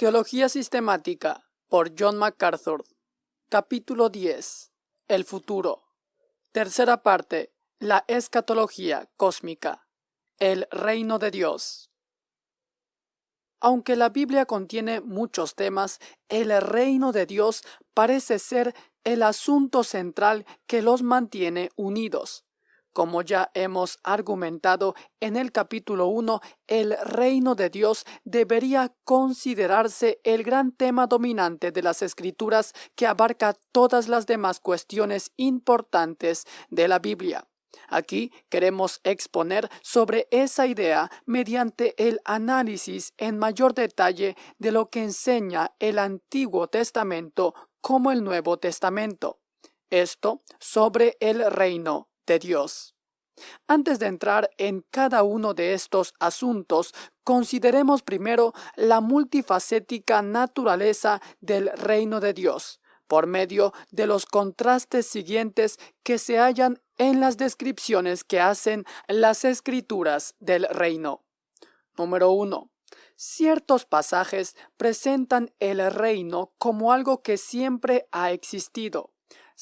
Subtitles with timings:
[0.00, 2.86] Teología Sistemática por John MacArthur.
[3.50, 4.72] Capítulo 10.
[5.08, 5.82] El futuro.
[6.52, 7.52] Tercera parte.
[7.78, 9.86] La escatología cósmica.
[10.38, 11.90] El reino de Dios.
[13.60, 15.98] Aunque la Biblia contiene muchos temas,
[16.30, 17.62] el reino de Dios
[17.92, 22.46] parece ser el asunto central que los mantiene unidos.
[22.92, 30.42] Como ya hemos argumentado en el capítulo 1, el reino de Dios debería considerarse el
[30.42, 36.98] gran tema dominante de las escrituras que abarca todas las demás cuestiones importantes de la
[36.98, 37.46] Biblia.
[37.88, 45.04] Aquí queremos exponer sobre esa idea mediante el análisis en mayor detalle de lo que
[45.04, 49.38] enseña el Antiguo Testamento como el Nuevo Testamento.
[49.90, 52.94] Esto sobre el reino Dios.
[53.66, 56.94] Antes de entrar en cada uno de estos asuntos,
[57.24, 65.78] consideremos primero la multifacética naturaleza del reino de Dios, por medio de los contrastes siguientes
[66.02, 71.24] que se hallan en las descripciones que hacen las escrituras del reino.
[71.96, 72.70] Número 1.
[73.16, 79.12] Ciertos pasajes presentan el reino como algo que siempre ha existido.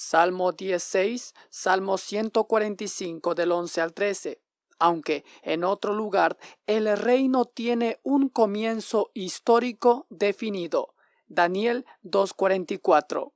[0.01, 4.41] Salmo 16, Salmo 145 del 11 al 13.
[4.79, 10.95] Aunque en otro lugar el reino tiene un comienzo histórico definido.
[11.27, 13.33] Daniel 2.44.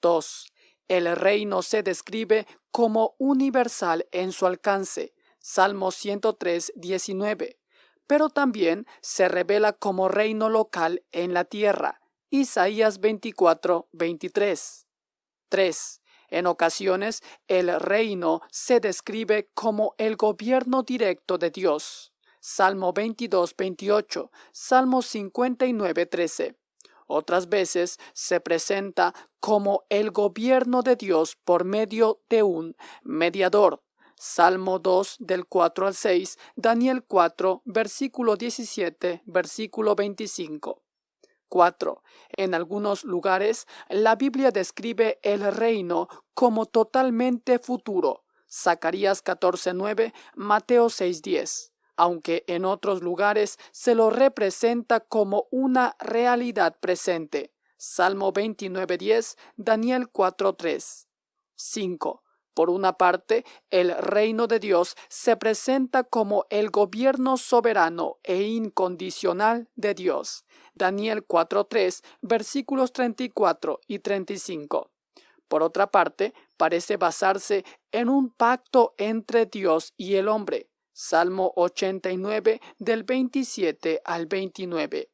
[0.00, 0.52] 2.
[0.88, 5.14] El reino se describe como universal en su alcance.
[5.38, 7.60] Salmo 103, 19.
[8.08, 12.00] Pero también se revela como reino local en la tierra.
[12.28, 14.88] Isaías 24, 23.
[15.52, 16.00] 3.
[16.28, 22.14] En ocasiones, el reino se describe como el gobierno directo de Dios.
[22.40, 26.56] Salmo 22, 28, Salmo 59, 13.
[27.06, 33.82] Otras veces se presenta como el gobierno de Dios por medio de un mediador.
[34.16, 40.81] Salmo 2 del 4 al 6, Daniel 4, versículo 17, versículo 25.
[41.52, 42.02] 4.
[42.38, 48.24] En algunos lugares, la Biblia describe el reino como totalmente futuro.
[48.50, 57.52] Zacarías 14:9, Mateo 6:10, aunque en otros lugares se lo representa como una realidad presente.
[57.76, 61.06] Salmo 29:10, Daniel 4:3.
[61.54, 62.21] 5.
[62.54, 69.70] Por una parte, el reino de Dios se presenta como el gobierno soberano e incondicional
[69.74, 70.44] de Dios.
[70.74, 74.90] Daniel 4.3, versículos 34 y 35.
[75.48, 80.68] Por otra parte, parece basarse en un pacto entre Dios y el hombre.
[80.92, 85.10] Salmo 89 del 27 al 29.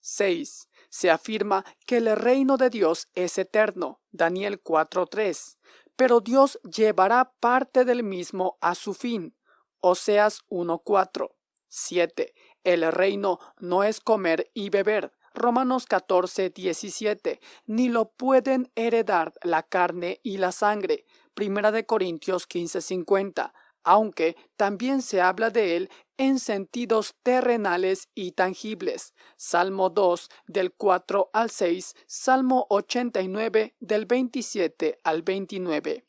[0.00, 0.68] 6.
[0.88, 4.00] Se afirma que el reino de Dios es eterno.
[4.10, 5.56] Daniel 4.3
[6.00, 9.36] pero Dios llevará parte del mismo a su fin.
[9.80, 11.28] Oseas 1.4.
[11.68, 12.32] 7.
[12.64, 15.12] El reino no es comer y beber.
[15.34, 17.38] Romanos 14, 17.
[17.66, 21.04] Ni lo pueden heredar la carne y la sangre.
[21.34, 23.52] Primera de Corintios 15, 50.
[23.82, 29.14] Aunque también se habla de él en sentidos terrenales y tangibles.
[29.36, 36.04] Salmo 2 del 4 al 6, Salmo 89 del 27 al 29.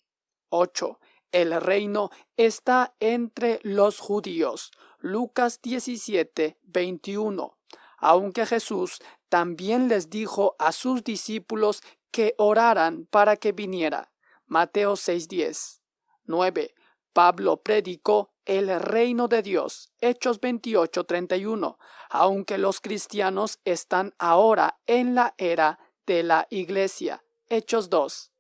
[0.50, 1.00] 8.
[1.32, 4.72] El reino está entre los judíos.
[5.00, 7.58] Lucas 17, 21.
[7.98, 9.00] Aunque Jesús
[9.30, 11.82] también les dijo a sus discípulos
[12.12, 14.12] que oraran para que viniera.
[14.46, 15.80] Mateo 6:10.
[16.26, 16.74] 9.
[17.14, 19.92] Pablo predicó el reino de Dios.
[20.00, 21.78] Hechos 28:31.
[22.10, 27.24] Aunque los cristianos están ahora en la era de la iglesia.
[27.50, 28.32] Hechos 2.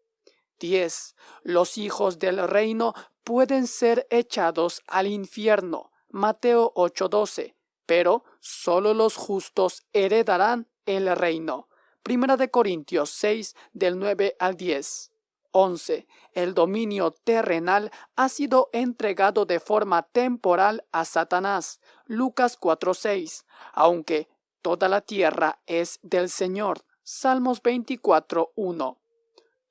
[0.59, 1.15] 10.
[1.43, 2.93] Los hijos del reino
[3.23, 5.91] pueden ser echados al infierno.
[6.09, 7.55] Mateo 8:12.
[7.85, 11.67] Pero solo los justos heredarán el reino.
[12.03, 15.11] Primera de Corintios 6 del 9 al 10.
[15.51, 16.07] 11.
[16.33, 21.79] El dominio terrenal ha sido entregado de forma temporal a Satanás.
[22.05, 23.45] Lucas 4:6.
[23.73, 24.29] Aunque
[24.61, 26.85] toda la tierra es del Señor.
[27.03, 28.97] Salmos 24:1.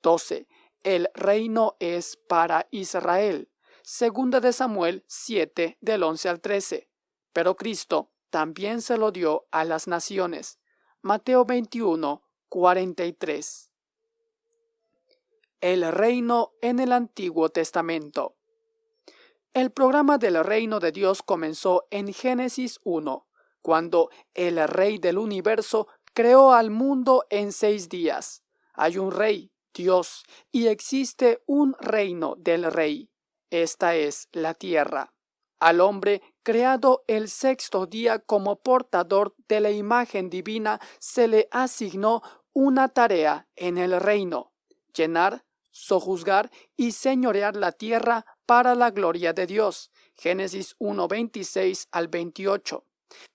[0.01, 0.47] 12
[0.83, 3.51] el reino es para Israel.
[3.83, 6.89] Segunda de Samuel 7 del 11 al 13.
[7.33, 10.59] Pero Cristo también se lo dio a las naciones.
[11.01, 13.70] Mateo 21, 43.
[15.61, 18.35] El reino en el Antiguo Testamento.
[19.53, 23.27] El programa del reino de Dios comenzó en Génesis 1.
[23.61, 28.43] cuando el Rey del universo creó al mundo en seis días.
[28.73, 33.11] Hay un Rey, Dios, y existe un reino del Rey.
[33.51, 35.13] Esta es la tierra.
[35.59, 42.23] Al hombre creado el sexto día como portador de la imagen divina se le asignó
[42.51, 44.53] una tarea en el reino,
[44.95, 49.91] llenar, sojuzgar y señorear la tierra para la gloria de Dios.
[50.15, 52.85] Génesis 1.26 al 28.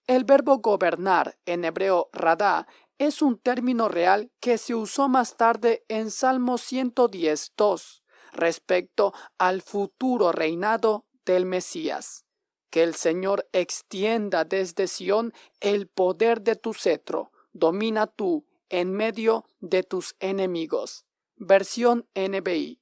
[0.06, 2.66] El verbo gobernar en hebreo radá
[2.98, 8.02] es un término real que se usó más tarde en Salmo 110.2
[8.32, 12.24] respecto al futuro reinado del Mesías.
[12.70, 19.44] Que el Señor extienda desde Sión el poder de tu cetro, domina tú en medio
[19.60, 21.05] de tus enemigos.
[21.36, 22.80] Versión NBI.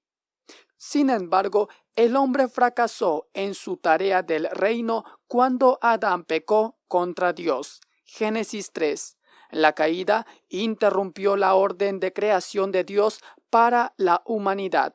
[0.76, 7.80] Sin embargo, el hombre fracasó en su tarea del reino cuando Adán pecó contra Dios.
[8.04, 9.16] Génesis 3.
[9.50, 13.20] La caída interrumpió la orden de creación de Dios
[13.50, 14.94] para la humanidad.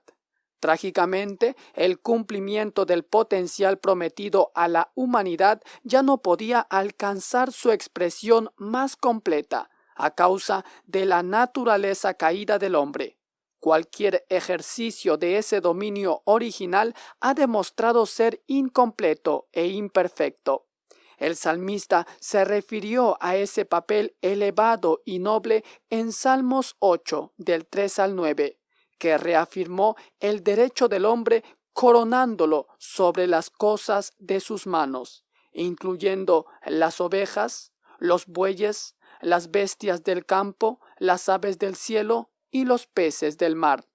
[0.59, 8.51] Trágicamente, el cumplimiento del potencial prometido a la humanidad ya no podía alcanzar su expresión
[8.57, 13.18] más completa a causa de la naturaleza caída del hombre.
[13.59, 20.67] Cualquier ejercicio de ese dominio original ha demostrado ser incompleto e imperfecto.
[21.17, 27.99] El salmista se refirió a ese papel elevado y noble en Salmos 8 del 3
[27.99, 28.59] al 9
[28.99, 37.01] que reafirmó el derecho del hombre coronándolo sobre las cosas de sus manos, incluyendo las
[37.01, 43.55] ovejas, los bueyes, las bestias del campo, las aves del cielo y los peces del
[43.55, 43.85] mar.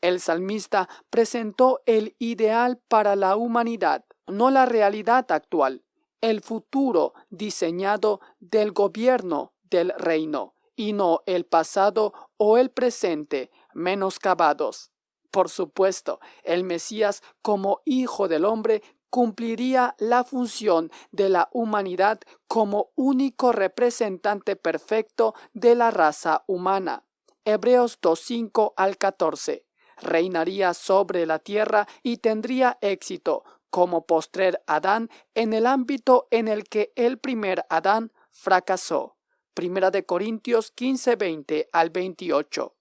[0.00, 5.84] El salmista presentó el ideal para la humanidad, no la realidad actual,
[6.20, 14.90] el futuro diseñado del gobierno del reino, y no el pasado o el presente menoscabados.
[15.30, 22.90] Por supuesto, el Mesías como Hijo del Hombre cumpliría la función de la humanidad como
[22.96, 27.04] único representante perfecto de la raza humana.
[27.44, 29.66] Hebreos 2.5 al 14.
[29.98, 36.64] Reinaría sobre la tierra y tendría éxito como postrer Adán en el ámbito en el
[36.64, 39.16] que el primer Adán fracasó.
[39.52, 42.74] Primera de Corintios 15.20 al 28.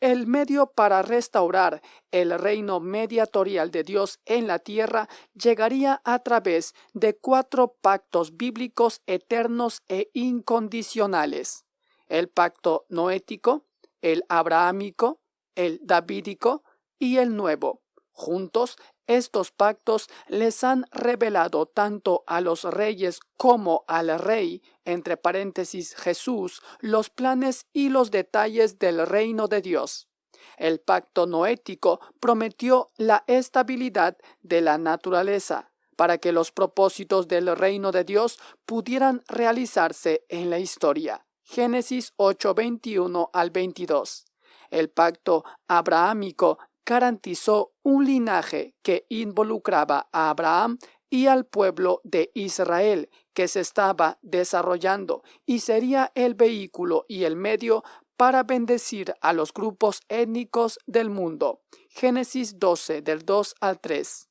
[0.00, 1.82] El medio para restaurar
[2.12, 9.02] el reino mediatorial de Dios en la tierra llegaría a través de cuatro pactos bíblicos
[9.06, 11.64] eternos e incondicionales.
[12.08, 13.66] El pacto noético,
[14.02, 15.20] el abrahámico,
[15.54, 16.62] el davídico
[16.98, 17.82] y el nuevo.
[18.12, 18.76] Juntos,
[19.06, 26.60] estos pactos les han revelado tanto a los reyes como al rey, entre paréntesis Jesús,
[26.80, 30.08] los planes y los detalles del reino de Dios.
[30.56, 37.92] El pacto noético prometió la estabilidad de la naturaleza para que los propósitos del reino
[37.92, 41.27] de Dios pudieran realizarse en la historia.
[41.50, 44.26] Génesis 8, 21 al 22.
[44.70, 50.76] El pacto abrahámico garantizó un linaje que involucraba a Abraham
[51.08, 57.34] y al pueblo de Israel que se estaba desarrollando y sería el vehículo y el
[57.34, 57.82] medio
[58.18, 61.62] para bendecir a los grupos étnicos del mundo.
[61.88, 64.28] Génesis 12 del 2 al 3.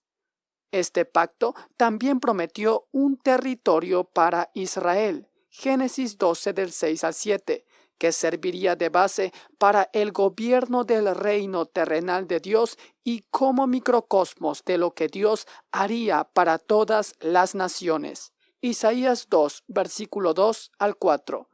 [0.72, 5.28] Este pacto también prometió un territorio para Israel.
[5.60, 7.66] Génesis 12 del 6 al 7
[7.98, 14.64] que serviría de base para el gobierno del reino terrenal de Dios y como microcosmos
[14.64, 18.34] de lo que Dios haría para todas las naciones.
[18.62, 21.50] Isaías 2, versículo 2 al 4.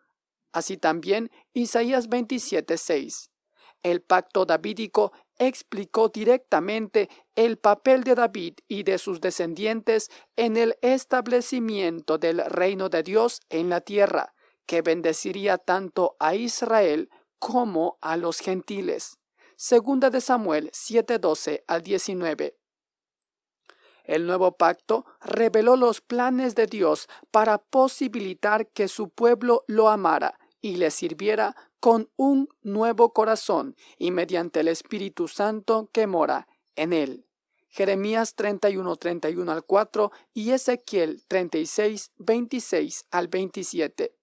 [0.52, 3.30] Así también Isaías 27, 6.
[3.82, 10.76] El pacto davídico explicó directamente el papel de David y de sus descendientes en el
[10.82, 14.34] establecimiento del reino de Dios en la tierra,
[14.66, 17.10] que bendeciría tanto a Israel
[17.40, 19.18] como a los gentiles.
[19.56, 22.58] Segunda de Samuel 7:12 al 19.
[24.04, 30.38] El nuevo pacto reveló los planes de Dios para posibilitar que su pueblo lo amara
[30.62, 36.94] y le sirviera con un nuevo corazón y mediante el Espíritu Santo que mora en
[36.94, 37.28] él.
[37.70, 44.16] Jeremías 31, 31 al 4 y Ezequiel 36, 26 al 27.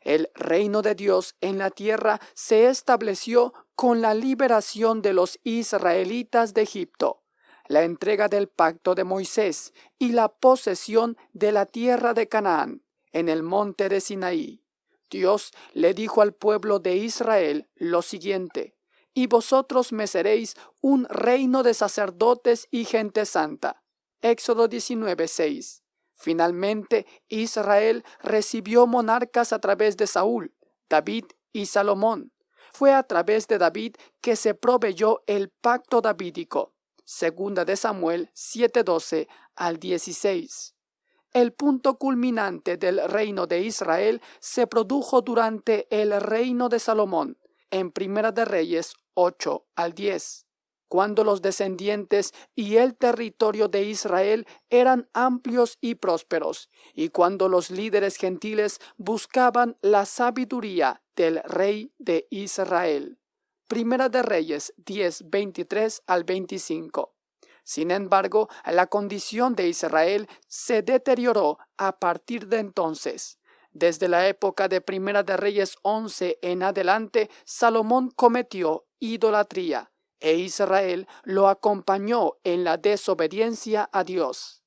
[0.00, 6.52] El reino de Dios en la tierra se estableció con la liberación de los israelitas
[6.52, 7.22] de Egipto,
[7.68, 12.82] la entrega del pacto de Moisés y la posesión de la tierra de Canaán.
[13.12, 14.64] en el monte de Sinaí.
[15.08, 18.73] Dios le dijo al pueblo de Israel lo siguiente,
[19.14, 23.82] y vosotros me seréis un reino de sacerdotes y gente santa.
[24.20, 25.82] Éxodo 19:6.
[26.14, 30.54] Finalmente, Israel recibió monarcas a través de Saúl,
[30.88, 32.32] David y Salomón.
[32.72, 36.74] Fue a través de David que se proveyó el pacto davídico.
[37.04, 40.74] Segunda de Samuel 7:12 al 16.
[41.32, 47.38] El punto culminante del reino de Israel se produjo durante el reino de Salomón,
[47.70, 50.46] en Primera de Reyes 8 al 10,
[50.88, 57.70] cuando los descendientes y el territorio de Israel eran amplios y prósperos, y cuando los
[57.70, 63.18] líderes gentiles buscaban la sabiduría del rey de Israel.
[63.66, 67.14] Primera de Reyes 10, 23 al 25.
[67.64, 73.38] Sin embargo, la condición de Israel se deterioró a partir de entonces.
[73.72, 81.06] Desde la época de Primera de Reyes 11 en adelante, Salomón cometió idolatría, e Israel
[81.22, 84.62] lo acompañó en la desobediencia a Dios.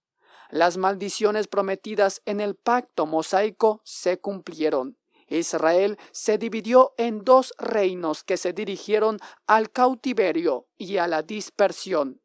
[0.50, 4.98] Las maldiciones prometidas en el pacto mosaico se cumplieron.
[5.27, 12.22] Israel se dividió en dos reinos que se dirigieron al cautiverio y a la dispersión.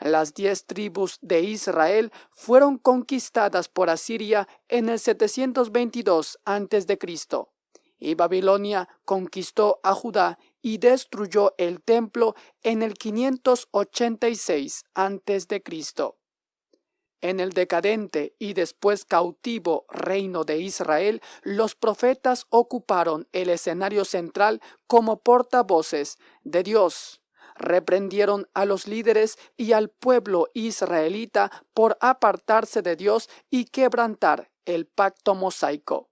[0.00, 6.98] Las diez tribus de Israel fueron conquistadas por Asiria en el 722 a.C.
[7.98, 15.62] y Babilonia conquistó a Judá y destruyó el templo en el 586 a.C.
[17.22, 24.62] En el decadente y después cautivo reino de Israel, los profetas ocuparon el escenario central
[24.86, 27.20] como portavoces de Dios
[27.60, 34.86] reprendieron a los líderes y al pueblo israelita por apartarse de Dios y quebrantar el
[34.86, 36.08] pacto mosaico.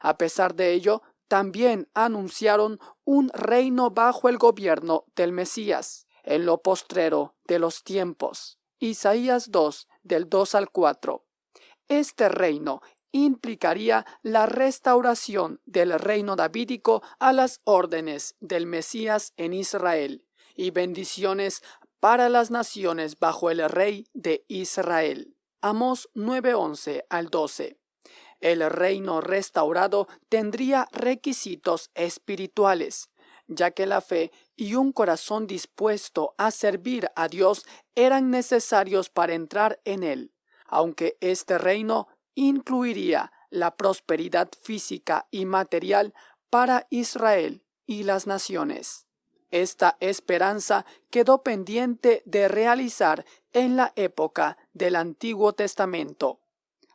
[0.00, 6.62] A pesar de ello, también anunciaron un reino bajo el gobierno del Mesías, en lo
[6.62, 8.58] postrero de los tiempos.
[8.78, 11.24] Isaías 2, del 2 al 4.
[11.88, 20.26] Este reino implicaría la restauración del reino davídico a las órdenes del Mesías en Israel
[20.54, 21.62] y bendiciones
[22.00, 25.36] para las naciones bajo el rey de Israel.
[25.62, 27.78] Amos 9:11 al 12.
[28.40, 33.10] El reino restaurado tendría requisitos espirituales,
[33.48, 37.64] ya que la fe y un corazón dispuesto a servir a Dios
[37.94, 40.32] eran necesarios para entrar en él,
[40.66, 46.14] aunque este reino incluiría la prosperidad física y material
[46.50, 49.06] para Israel y las naciones.
[49.50, 56.40] Esta esperanza quedó pendiente de realizar en la época del Antiguo Testamento.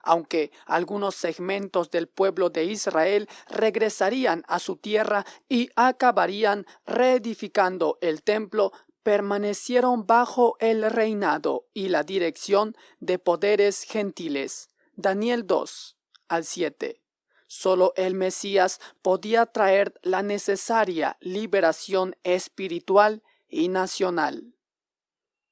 [0.04, 8.24] Aunque algunos segmentos del pueblo de Israel regresarían a su tierra y acabarían reedificando el
[8.24, 8.72] templo,
[9.04, 14.70] permanecieron bajo el reinado y la dirección de poderes gentiles.
[14.96, 17.02] Daniel 2 al 7.
[17.48, 24.56] Solo el Mesías podía traer la necesaria liberación espiritual y nacional.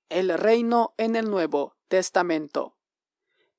[0.07, 2.78] El reino en el Nuevo Testamento.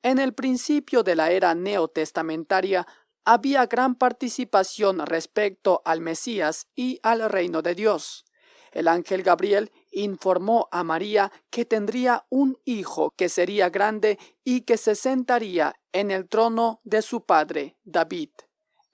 [0.03, 2.87] En el principio de la era neotestamentaria
[3.25, 8.25] había gran participación respecto al Mesías y al reino de Dios.
[8.73, 14.77] El ángel Gabriel informó a María que tendría un hijo que sería grande y que
[14.77, 18.31] se sentaría en el trono de su padre, David.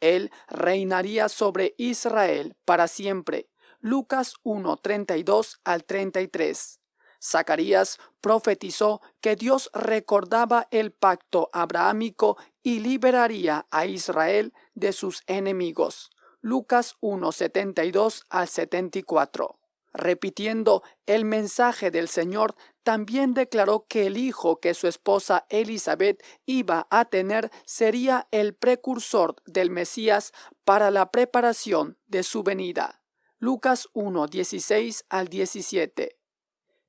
[0.00, 3.48] Él reinaría sobre Israel para siempre.
[3.80, 6.80] Lucas 1, 32 al 33.
[7.26, 16.10] Zacarías profetizó que Dios recordaba el pacto abrahámico y liberaría a Israel de sus enemigos.
[16.40, 19.58] Lucas 1, 72 al 74
[19.96, 26.86] repitiendo el mensaje del Señor, también declaró que el hijo que su esposa Elizabeth iba
[26.90, 30.32] a tener sería el precursor del Mesías
[30.64, 33.00] para la preparación de su venida.
[33.38, 36.15] Lucas 1, 16 al 17.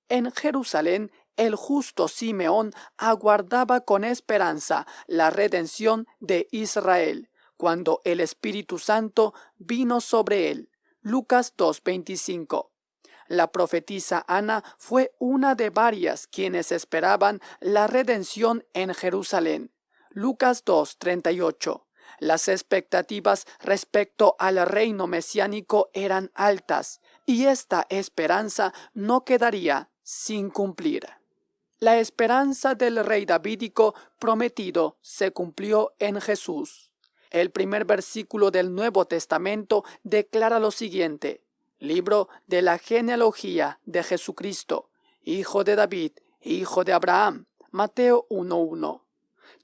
[0.10, 8.80] En Jerusalén, el justo Simeón aguardaba con esperanza la redención de Israel, cuando el Espíritu
[8.80, 10.70] Santo vino sobre él.
[11.02, 12.70] Lucas 2.25.
[13.28, 19.74] La profetisa Ana fue una de varias quienes esperaban la redención en Jerusalén.
[20.10, 21.86] Lucas 2:38.
[22.20, 31.06] Las expectativas respecto al reino mesiánico eran altas, y esta esperanza no quedaría sin cumplir.
[31.80, 36.94] La esperanza del rey davídico prometido se cumplió en Jesús.
[37.30, 41.44] El primer versículo del Nuevo Testamento declara lo siguiente.
[41.80, 44.92] Libro de la genealogía de Jesucristo,
[45.24, 47.46] hijo de David, hijo de Abraham.
[47.72, 49.02] Mateo 1.1.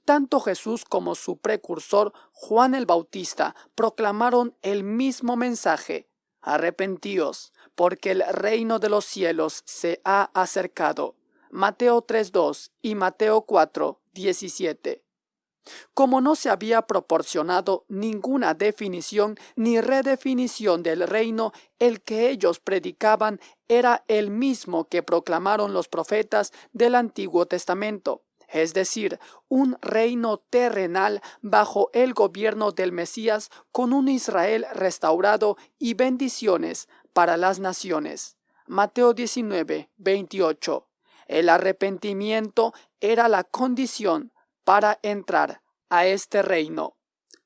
[0.04, 6.06] Tanto Jesús como su precursor Juan el Bautista proclamaron el mismo mensaje.
[6.42, 11.16] Arrepentíos, porque el reino de los cielos se ha acercado.
[11.50, 15.02] Mateo 3.2 y Mateo 4.17.
[15.94, 23.40] Como no se había proporcionado ninguna definición ni redefinición del reino, el que ellos predicaban
[23.68, 28.24] era el mismo que proclamaron los profetas del Antiguo Testamento
[28.54, 29.18] es decir,
[29.48, 37.36] un reino terrenal bajo el gobierno del Mesías con un Israel restaurado y bendiciones para
[37.36, 38.36] las naciones.
[38.68, 40.88] Mateo 19, 28.
[41.26, 44.32] El arrepentimiento era la condición
[44.62, 46.96] para entrar a este reino.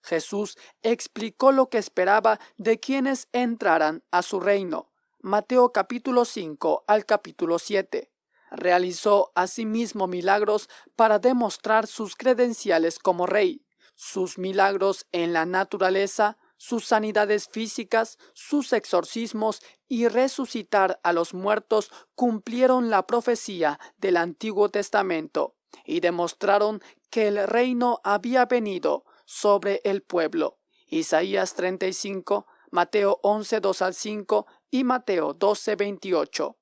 [0.02, 4.92] Jesús explicó lo que esperaba de quienes entraran a su reino.
[5.20, 8.10] Mateo capítulo 5 al capítulo 7.
[8.50, 13.64] Realizó asimismo milagros para demostrar sus credenciales como rey,
[13.94, 21.90] sus milagros en la naturaleza, sus sanidades físicas, sus exorcismos y resucitar a los muertos
[22.14, 30.02] cumplieron la profecía del Antiguo Testamento y demostraron que el reino había venido sobre el
[30.02, 30.58] pueblo.
[30.88, 36.57] Isaías 35, Mateo 11, 2 al 5 y Mateo 12, 28.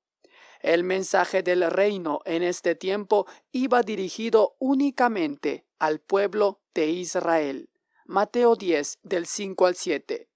[0.67, 7.69] El mensaje del reino en este tiempo iba dirigido únicamente al pueblo de Israel.
[8.05, 10.29] Mateo 10 del 5 al 7.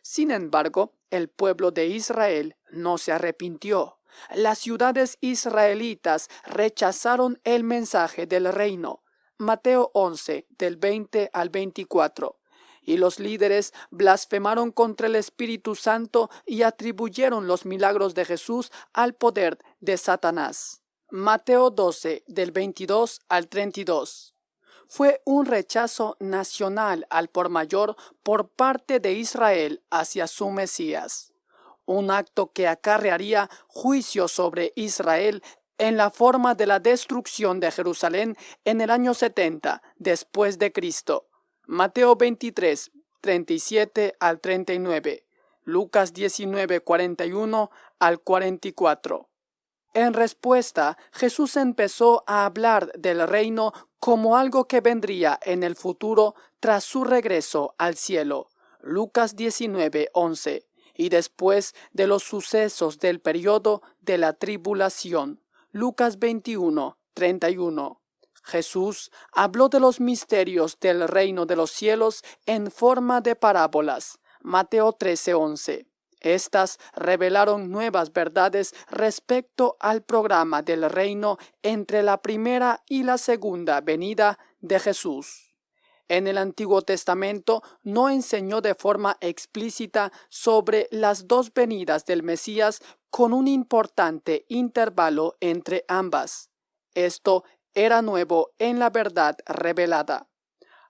[0.00, 3.98] Sin embargo, el pueblo de Israel no se arrepintió.
[4.34, 9.02] Las ciudades israelitas rechazaron el mensaje del reino.
[9.36, 12.38] Mateo 11 del 20 al 24
[12.84, 19.14] y los líderes blasfemaron contra el Espíritu Santo y atribuyeron los milagros de Jesús al
[19.14, 20.82] poder de Satanás.
[21.10, 24.34] Mateo 12 del 22 al 32.
[24.88, 31.32] Fue un rechazo nacional al por mayor por parte de Israel hacia su Mesías,
[31.84, 35.42] un acto que acarrearía juicio sobre Israel
[35.78, 41.28] en la forma de la destrucción de Jerusalén en el año 70 después de Cristo
[41.66, 42.90] Mateo 23,
[43.22, 45.26] 37 al 39,
[45.62, 49.30] Lucas 19, 41 al 44.
[49.94, 56.34] En respuesta, Jesús empezó a hablar del reino como algo que vendría en el futuro
[56.58, 58.48] tras su regreso al cielo.
[58.80, 60.66] Lucas 19, 11.
[60.96, 65.40] Y después de los sucesos del periodo de la tribulación.
[65.70, 68.00] Lucas 21, 31.
[68.42, 74.18] Jesús habló de los misterios del reino de los cielos en forma de parábolas.
[74.42, 75.86] Mateo 13:11.
[76.24, 83.82] Estas revelaron nuevas verdades respecto al programa del reino entre la primera y la segunda
[83.82, 85.54] venida de Jesús.
[86.08, 92.80] En el Antiguo Testamento no enseñó de forma explícita sobre las dos venidas del Mesías
[93.10, 96.50] con un importante intervalo entre ambas.
[96.94, 100.26] Esto era nuevo en la verdad revelada.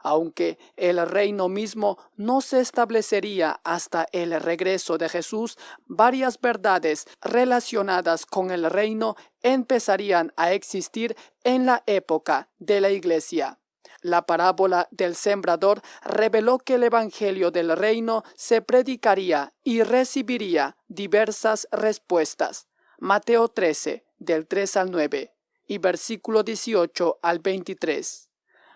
[0.05, 8.27] Aunque el reino mismo no se establecería hasta el regreso de Jesús, varias verdades relacionadas
[8.27, 13.59] con el reino empezarían a existir en la época de la Iglesia.
[14.03, 21.67] La parábola del sembrador reveló que el Evangelio del reino se predicaría y recibiría diversas
[21.73, 22.69] respuestas.
[22.99, 25.35] Mateo 13, del 3 al 9
[25.67, 28.24] y versículo 18 al 23.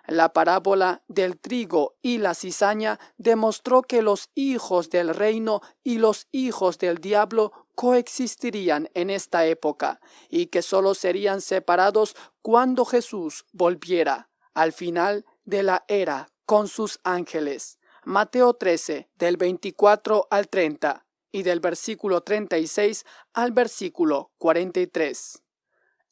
[0.09, 6.29] La parábola del trigo y la cizaña demostró que los hijos del reino y los
[6.33, 14.31] hijos del diablo coexistirían en esta época y que sólo serían separados cuando Jesús volviera
[14.55, 17.79] al final de la era con sus ángeles.
[18.03, 25.43] Mateo 13 del 24 al 30 y del versículo 36 al versículo 43.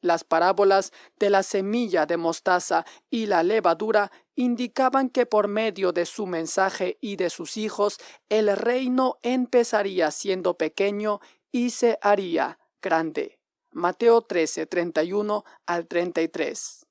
[0.01, 6.07] Las parábolas de la semilla de mostaza y la levadura indicaban que por medio de
[6.07, 13.39] su mensaje y de sus hijos el reino empezaría siendo pequeño y se haría grande.
[13.73, 16.87] Mateo 13, 31 al 33.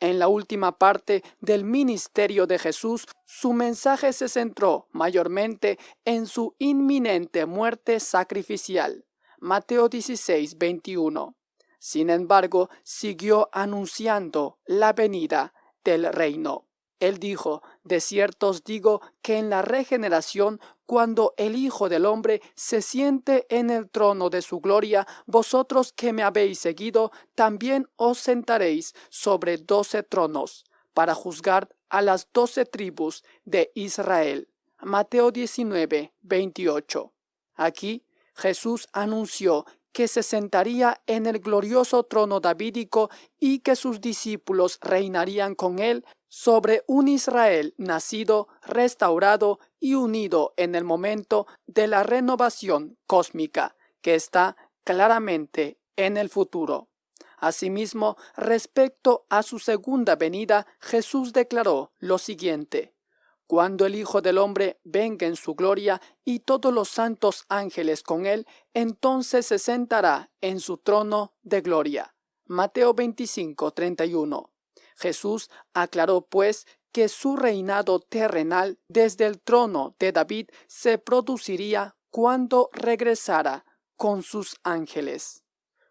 [0.00, 6.54] En la última parte del ministerio de Jesús, su mensaje se centró mayormente en su
[6.58, 9.06] inminente muerte sacrificial.
[9.38, 11.36] Mateo 16, 21.
[11.84, 15.52] Sin embargo, siguió anunciando la venida
[15.84, 16.66] del reino.
[16.98, 22.40] Él dijo, De cierto os digo que en la regeneración, cuando el Hijo del Hombre
[22.54, 28.16] se siente en el trono de su gloria, vosotros que me habéis seguido, también os
[28.16, 34.48] sentaréis sobre doce tronos, para juzgar a las doce tribus de Israel.
[34.80, 37.12] Mateo 19, 28.
[37.56, 44.78] Aquí Jesús anunció que se sentaría en el glorioso trono davídico y que sus discípulos
[44.82, 52.02] reinarían con él sobre un Israel nacido, restaurado y unido en el momento de la
[52.02, 56.88] renovación cósmica que está claramente en el futuro.
[57.38, 62.93] Asimismo, respecto a su segunda venida, Jesús declaró lo siguiente
[63.46, 68.26] cuando el Hijo del Hombre venga en su gloria y todos los santos ángeles con
[68.26, 72.14] él, entonces se sentará en su trono de gloria.
[72.46, 74.50] Mateo 25, 31.
[74.96, 82.70] Jesús aclaró pues que su reinado terrenal desde el trono de David se produciría cuando
[82.72, 83.64] regresara
[83.96, 85.43] con sus ángeles.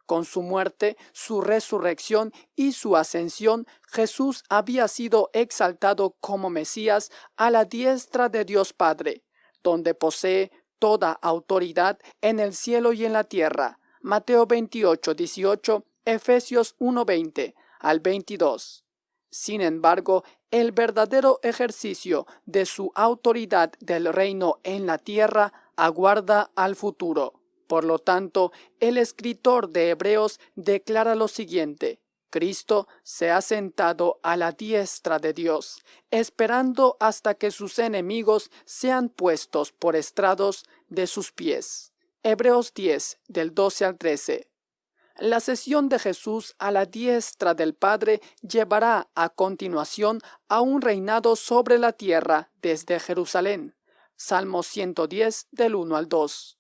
[0.06, 7.50] Con su muerte, su resurrección y su ascensión, Jesús había sido exaltado como Mesías a
[7.50, 9.24] la diestra de Dios Padre,
[9.64, 13.80] donde posee toda autoridad en el cielo y en la tierra.
[14.02, 18.84] Mateo 28, 18, Efesios 1, 20 al 22.
[19.30, 26.76] Sin embargo, el verdadero ejercicio de su autoridad del reino en la tierra aguarda al
[26.76, 27.43] futuro.
[27.68, 32.00] Por lo tanto, el escritor de Hebreos declara lo siguiente.
[32.34, 39.10] Cristo se ha sentado a la diestra de Dios, esperando hasta que sus enemigos sean
[39.10, 41.94] puestos por estrados de sus pies.
[42.24, 44.50] Hebreos 10, del 12 al 13.
[45.20, 51.36] La sesión de Jesús a la diestra del Padre llevará a continuación a un reinado
[51.36, 53.76] sobre la tierra desde Jerusalén.
[54.16, 56.58] Salmo 110 del 1 al 2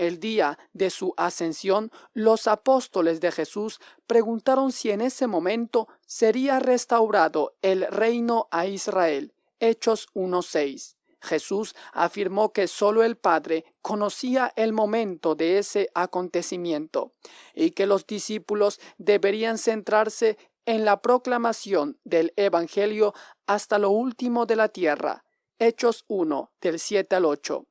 [0.00, 6.58] el día de su ascensión, los apóstoles de Jesús preguntaron si en ese momento sería
[6.58, 9.34] restaurado el reino a Israel.
[9.60, 10.96] Hechos 1.6.
[11.20, 17.12] Jesús afirmó que sólo el Padre conocía el momento de ese acontecimiento
[17.54, 23.12] y que los discípulos deberían centrarse en la proclamación del Evangelio
[23.46, 25.24] hasta lo último de la tierra.
[25.58, 27.66] Hechos 1 del 7 al 8.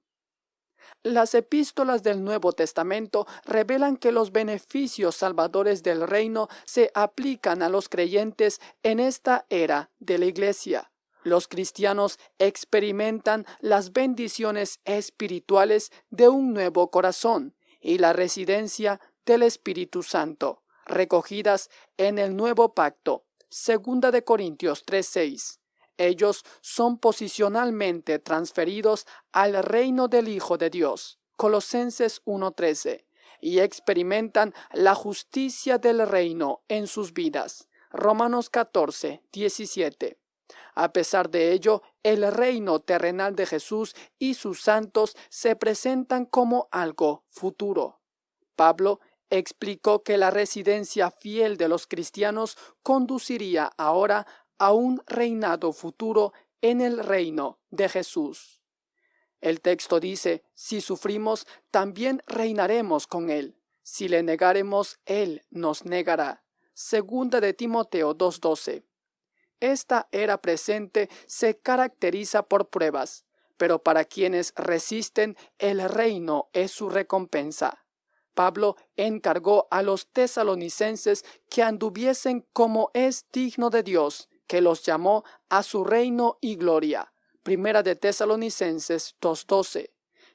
[1.04, 7.70] Las epístolas del Nuevo Testamento revelan que los beneficios salvadores del reino se aplican a
[7.70, 10.92] los creyentes en esta era de la Iglesia.
[11.24, 20.04] Los cristianos experimentan las bendiciones espirituales de un nuevo corazón y la residencia del Espíritu
[20.04, 23.24] Santo, recogidas en el nuevo pacto.
[23.50, 25.59] Segunda de Corintios 3:6.
[26.00, 33.06] Ellos son posicionalmente transferidos al reino del Hijo de Dios, Colosenses 1.13,
[33.42, 40.18] y experimentan la justicia del reino en sus vidas, Romanos 14, 17.
[40.74, 46.70] A pesar de ello, el reino terrenal de Jesús y sus santos se presentan como
[46.72, 48.00] algo futuro.
[48.56, 54.26] Pablo explicó que la residencia fiel de los cristianos conduciría ahora
[54.60, 58.62] a un reinado futuro en el reino de Jesús.
[59.42, 63.58] El texto dice, si sufrimos, también reinaremos con Él.
[63.82, 66.44] Si le negaremos, Él nos negará.
[66.74, 68.84] Segunda de Timoteo 2.12.
[69.62, 73.26] Esta era presente se caracteriza por pruebas,
[73.58, 77.86] pero para quienes resisten, el reino es su recompensa.
[78.34, 85.24] Pablo encargó a los tesalonicenses que anduviesen como es digno de Dios que los llamó
[85.48, 87.14] a su reino y gloria.
[87.44, 89.92] Primera de Tesalonicenses 2.12.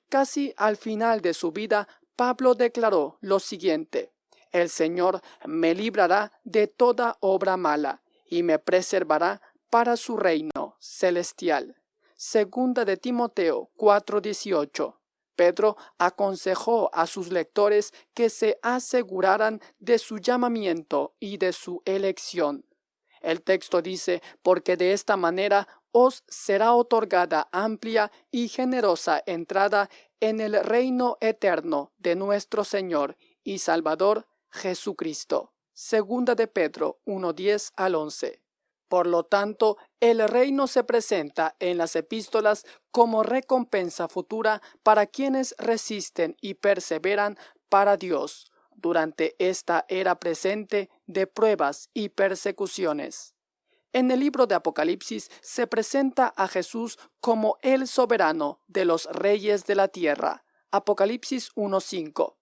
[0.09, 4.13] Casi al final de su vida, Pablo declaró lo siguiente,
[4.53, 11.77] El Señor me librará de toda obra mala y me preservará para su reino celestial.
[12.15, 14.95] Segunda de Timoteo 4:18.
[15.35, 22.65] Pedro aconsejó a sus lectores que se aseguraran de su llamamiento y de su elección.
[23.25, 29.89] El texto dice, porque de esta manera os será otorgada amplia y generosa entrada
[30.21, 35.55] en el reino eterno de nuestro Señor y Salvador Jesucristo.
[35.73, 38.43] Segunda de Pedro 1.10 al 11.
[38.89, 45.55] Por lo tanto, el reino se presenta en las epístolas como recompensa futura para quienes
[45.57, 47.39] resisten y perseveran
[47.71, 53.35] para Dios durante esta era presente de pruebas y persecuciones.
[53.93, 59.67] En el libro de Apocalipsis se presenta a Jesús como el soberano de los reyes
[59.67, 60.45] de la tierra.
[60.71, 62.35] Apocalipsis 1.5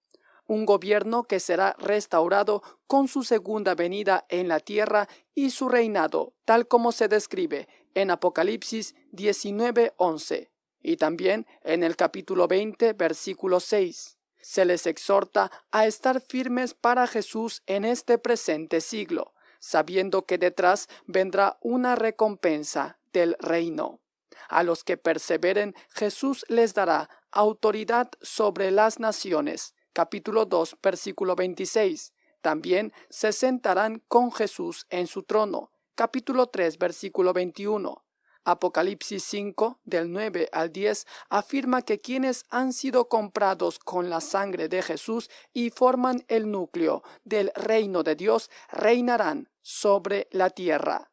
[0.46, 6.34] un gobierno que será restaurado con su segunda venida en la tierra y su reinado,
[6.44, 10.50] tal como se describe en Apocalipsis 19:11
[10.82, 14.18] y también en el capítulo 20, versículo 6.
[14.42, 20.88] Se les exhorta a estar firmes para Jesús en este presente siglo, sabiendo que detrás
[21.06, 24.00] vendrá una recompensa del reino.
[24.48, 32.12] A los que perseveren, Jesús les dará autoridad sobre las naciones, capítulo 2, versículo 26.
[32.40, 38.04] También se sentarán con Jesús en su trono, capítulo 3, versículo 21.
[38.44, 44.68] Apocalipsis 5, del 9 al 10, afirma que quienes han sido comprados con la sangre
[44.68, 51.12] de Jesús y forman el núcleo del reino de Dios reinarán sobre la tierra.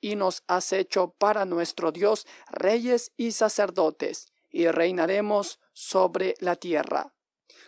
[0.00, 7.12] Y nos has hecho para nuestro Dios reyes y sacerdotes, y reinaremos sobre la tierra.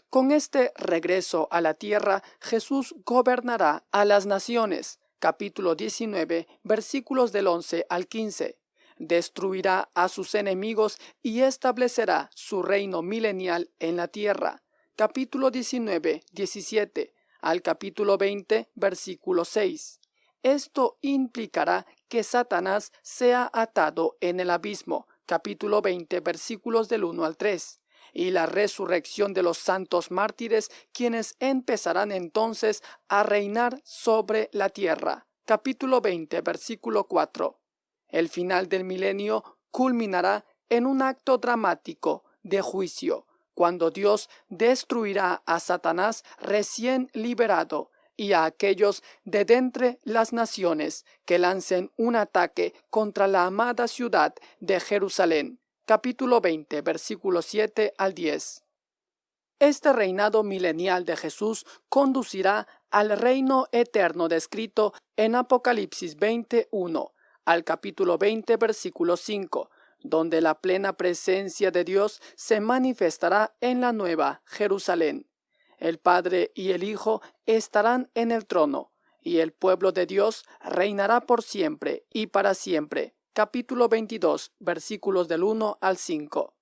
[0.09, 4.99] Con este regreso a la tierra, Jesús gobernará a las naciones.
[5.19, 8.60] Capítulo 19, versículos del 11 al 15.
[9.01, 14.63] Destruirá a sus enemigos y establecerá su reino milenial en la tierra.
[14.95, 20.01] Capítulo 19, 17 al capítulo 20, versículo 6.
[20.43, 25.09] Esto implicará que Satanás sea atado en el abismo.
[25.25, 27.81] Capítulo 20, versículos del 1 al 3
[28.13, 35.27] y la resurrección de los santos mártires, quienes empezarán entonces a reinar sobre la tierra.
[35.47, 37.60] Capítulo 20, versículo 4.
[38.11, 45.61] El final del milenio culminará en un acto dramático de juicio, cuando Dios destruirá a
[45.61, 53.27] Satanás recién liberado y a aquellos de dentre las naciones que lancen un ataque contra
[53.27, 58.63] la amada ciudad de Jerusalén capítulo 20, versículos 7 al 10.
[59.59, 67.13] Este reinado milenial de Jesús conducirá al reino eterno descrito en Apocalipsis 21,
[67.51, 69.71] al capítulo 20, versículo 5,
[70.05, 75.27] donde la plena presencia de Dios se manifestará en la nueva Jerusalén.
[75.79, 81.23] El Padre y el Hijo estarán en el trono, y el pueblo de Dios reinará
[81.23, 86.55] por siempre y para siempre capítulo 22, versículos del 1 al 5.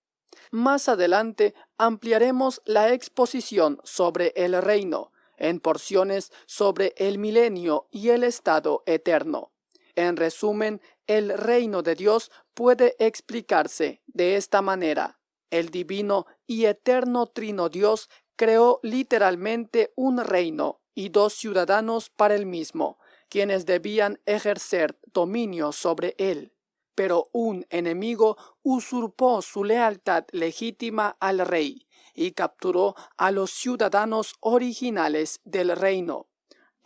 [0.52, 8.24] Más adelante ampliaremos la exposición sobre el reino, en porciones sobre el milenio y el
[8.24, 9.50] estado eterno.
[9.98, 15.18] En resumen, el reino de Dios puede explicarse de esta manera.
[15.50, 22.46] El divino y eterno trino Dios creó literalmente un reino y dos ciudadanos para el
[22.46, 26.52] mismo, quienes debían ejercer dominio sobre él
[26.98, 35.40] pero un enemigo usurpó su lealtad legítima al rey y capturó a los ciudadanos originales
[35.44, 36.26] del reino.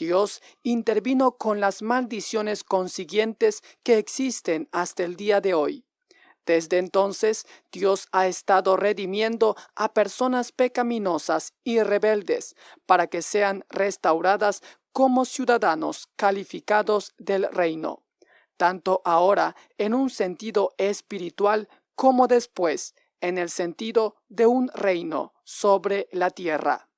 [0.04, 5.84] Dios intervino con las maldiciones consiguientes que existen hasta el día de hoy.
[6.44, 14.60] Desde entonces, Dios ha estado redimiendo a personas pecaminosas y rebeldes para que sean restauradas
[14.92, 18.02] como ciudadanos calificados del reino
[18.62, 26.08] tanto ahora en un sentido espiritual como después en el sentido de un reino sobre
[26.12, 26.91] la tierra.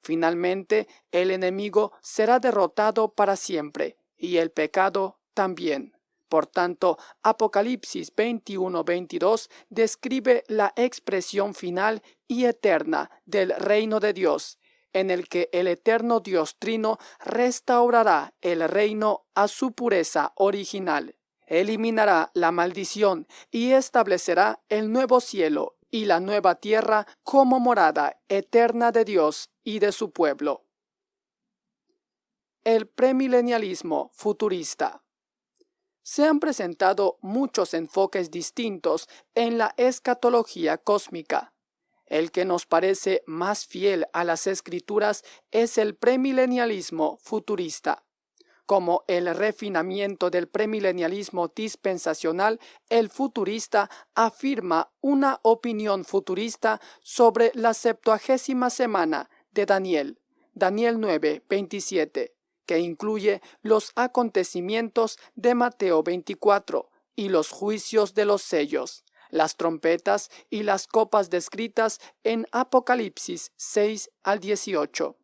[0.00, 5.94] Finalmente, el enemigo será derrotado para siempre y el pecado también.
[6.28, 14.58] Por tanto, Apocalipsis 21-22 describe la expresión final y eterna del reino de Dios,
[14.92, 22.30] en el que el eterno Dios Trino restaurará el reino a su pureza original, eliminará
[22.34, 29.04] la maldición y establecerá el nuevo cielo y la nueva tierra como morada eterna de
[29.04, 30.64] Dios y de su pueblo.
[32.64, 35.02] El premilenialismo futurista.
[36.02, 41.52] Se han presentado muchos enfoques distintos en la escatología cósmica.
[42.06, 48.07] El que nos parece más fiel a las escrituras es el premilenialismo futurista.
[48.68, 58.68] Como el refinamiento del premilenialismo dispensacional, el futurista afirma una opinión futurista sobre la septuagésima
[58.68, 60.20] semana de Daniel,
[60.52, 62.34] Daniel 9, 27,
[62.66, 70.30] que incluye los acontecimientos de Mateo 24 y los juicios de los sellos las trompetas
[70.48, 75.16] y las copas descritas en Apocalipsis 6 al 18.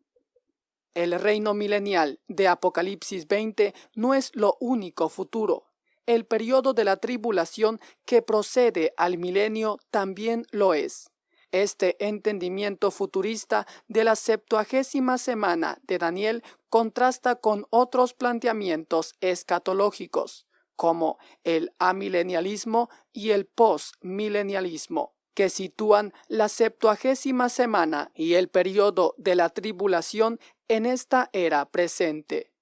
[0.95, 5.67] El reino milenial de Apocalipsis 20 no es lo único futuro.
[6.07, 11.11] el periodo de la tribulación que procede al milenio también lo es.
[11.51, 21.19] Este entendimiento futurista de la septuagésima semana de Daniel contrasta con otros planteamientos escatológicos, como
[21.43, 29.51] el amilenialismo y el postmilenialismo que sitúan la septuagésima semana y el periodo de la
[29.51, 32.53] tribulación en esta era presente.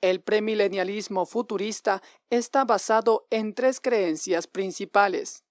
[0.00, 5.42] El premilenialismo futurista está basado en tres creencias principales.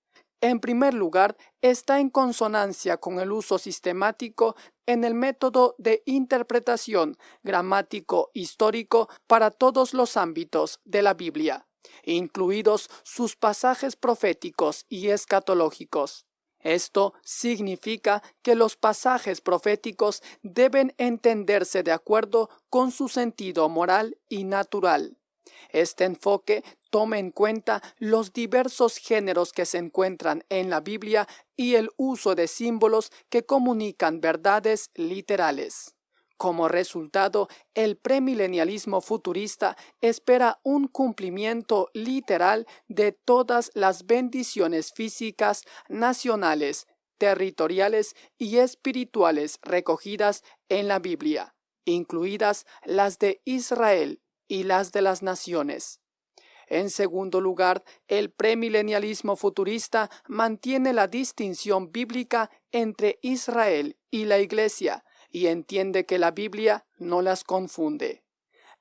[0.42, 7.18] En primer lugar, está en consonancia con el uso sistemático en el método de interpretación
[7.44, 11.68] gramático histórico para todos los ámbitos de la Biblia,
[12.04, 16.26] incluidos sus pasajes proféticos y escatológicos.
[16.65, 24.45] Esto significa que los pasajes proféticos deben entenderse de acuerdo con su sentido moral y
[24.45, 25.15] natural.
[25.69, 31.75] Este enfoque toma en cuenta los diversos géneros que se encuentran en la Biblia y
[31.75, 35.93] el uso de símbolos que comunican verdades literales.
[36.38, 46.88] Como resultado, el premilenialismo futurista espera un cumplimiento literal de todas las bendiciones físicas, nacionales,
[47.17, 55.24] territoriales y espirituales recogidas en la Biblia, incluidas las de Israel y las de las
[55.24, 56.02] naciones.
[56.67, 65.06] En segundo lugar, el premilenialismo futurista mantiene la distinción bíblica entre Israel y la Iglesia,
[65.36, 68.24] y entiende que la Biblia no las confunde.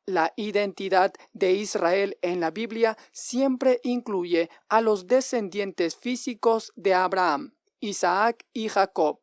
[0.07, 7.57] La identidad de Israel en la Biblia siempre incluye a los descendientes físicos de Abraham,
[7.81, 9.19] Isaac y Jacob.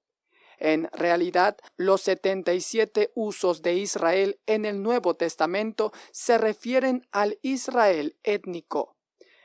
[0.58, 8.18] En realidad, los 77 usos de Israel en el Nuevo Testamento se refieren al Israel
[8.24, 8.98] étnico.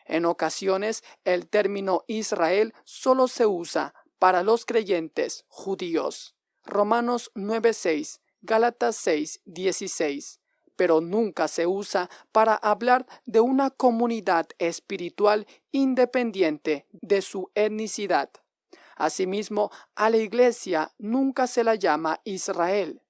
[0.07, 6.36] En ocasiones, el término Israel solo se usa para los creyentes judíos.
[6.66, 10.40] Romanos 9:6, Gálatas 6:16,
[10.74, 18.31] pero nunca se usa para hablar de una comunidad espiritual independiente de su etnicidad.
[18.96, 23.00] Asimismo, a la iglesia nunca se la llama Israel.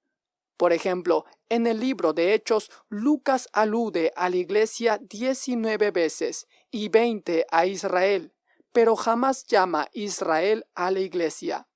[0.57, 6.89] Por ejemplo, en el libro de Hechos, Lucas alude a la iglesia 19 veces y
[6.89, 8.33] 20 a Israel,
[8.71, 11.67] pero jamás llama Israel a la iglesia.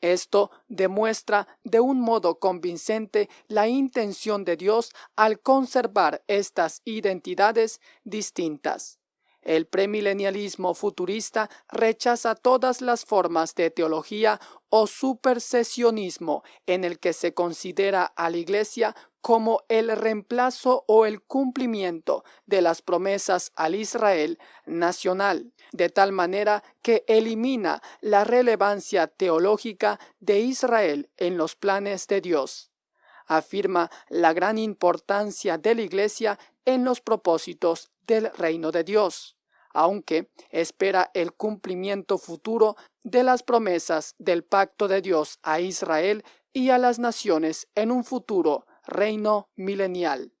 [0.00, 8.99] Esto demuestra de un modo convincente la intención de Dios al conservar estas identidades distintas.
[9.42, 17.32] El premilenialismo futurista rechaza todas las formas de teología o supersesionismo en el que se
[17.32, 24.38] considera a la Iglesia como el reemplazo o el cumplimiento de las promesas al Israel
[24.66, 32.20] nacional, de tal manera que elimina la relevancia teológica de Israel en los planes de
[32.20, 32.70] Dios.
[33.26, 39.36] Afirma la gran importancia de la Iglesia en los propósitos del reino de Dios,
[39.72, 46.70] aunque espera el cumplimiento futuro de las promesas del pacto de Dios a Israel y
[46.70, 50.32] a las naciones en un futuro reino milenial.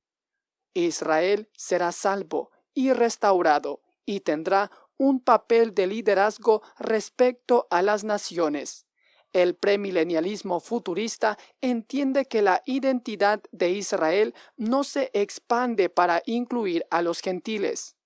[0.74, 8.88] Israel será salvo y restaurado y tendrá un papel de liderazgo respecto a las naciones.
[9.32, 17.02] El premilenialismo futurista entiende que la identidad de Israel no se expande para incluir a
[17.02, 17.96] los gentiles.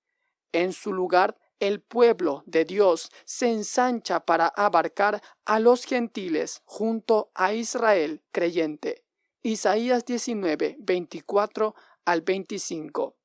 [0.52, 7.30] En su lugar, el pueblo de Dios se ensancha para abarcar a los gentiles junto
[7.34, 9.04] a Israel creyente.
[9.42, 13.16] Isaías 19, 24 al 25.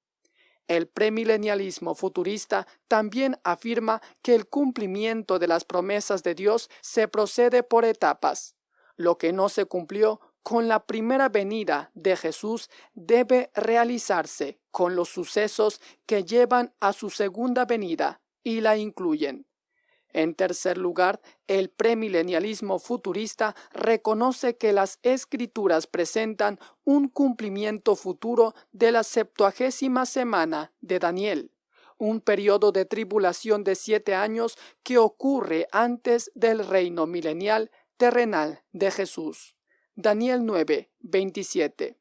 [0.70, 7.64] El premilenialismo futurista también afirma que el cumplimiento de las promesas de Dios se procede
[7.64, 8.56] por etapas.
[8.96, 15.10] Lo que no se cumplió con la primera venida de Jesús debe realizarse con los
[15.10, 19.49] sucesos que llevan a su segunda venida y la incluyen.
[20.12, 28.92] En tercer lugar, el premilenialismo futurista reconoce que las escrituras presentan un cumplimiento futuro de
[28.92, 31.52] la septuagésima semana de Daniel,
[31.98, 38.90] un periodo de tribulación de siete años que ocurre antes del reino milenial terrenal de
[38.90, 39.56] Jesús.
[39.96, 41.98] Daniel 9, 27.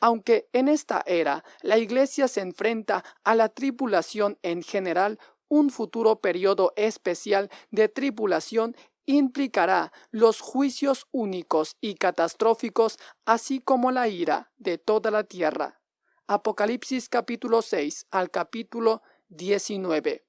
[0.00, 5.18] Aunque en esta era la Iglesia se enfrenta a la tribulación en general,
[5.50, 8.74] un futuro periodo especial de tribulación
[9.04, 15.80] implicará los juicios únicos y catastróficos, así como la ira de toda la tierra.
[16.26, 20.24] Apocalipsis capítulo 6 al capítulo 19.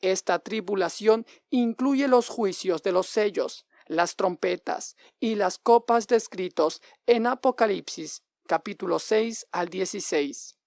[0.00, 7.26] Esta tribulación incluye los juicios de los sellos, las trompetas y las copas descritos en
[7.26, 10.59] Apocalipsis capítulo 6 al 16.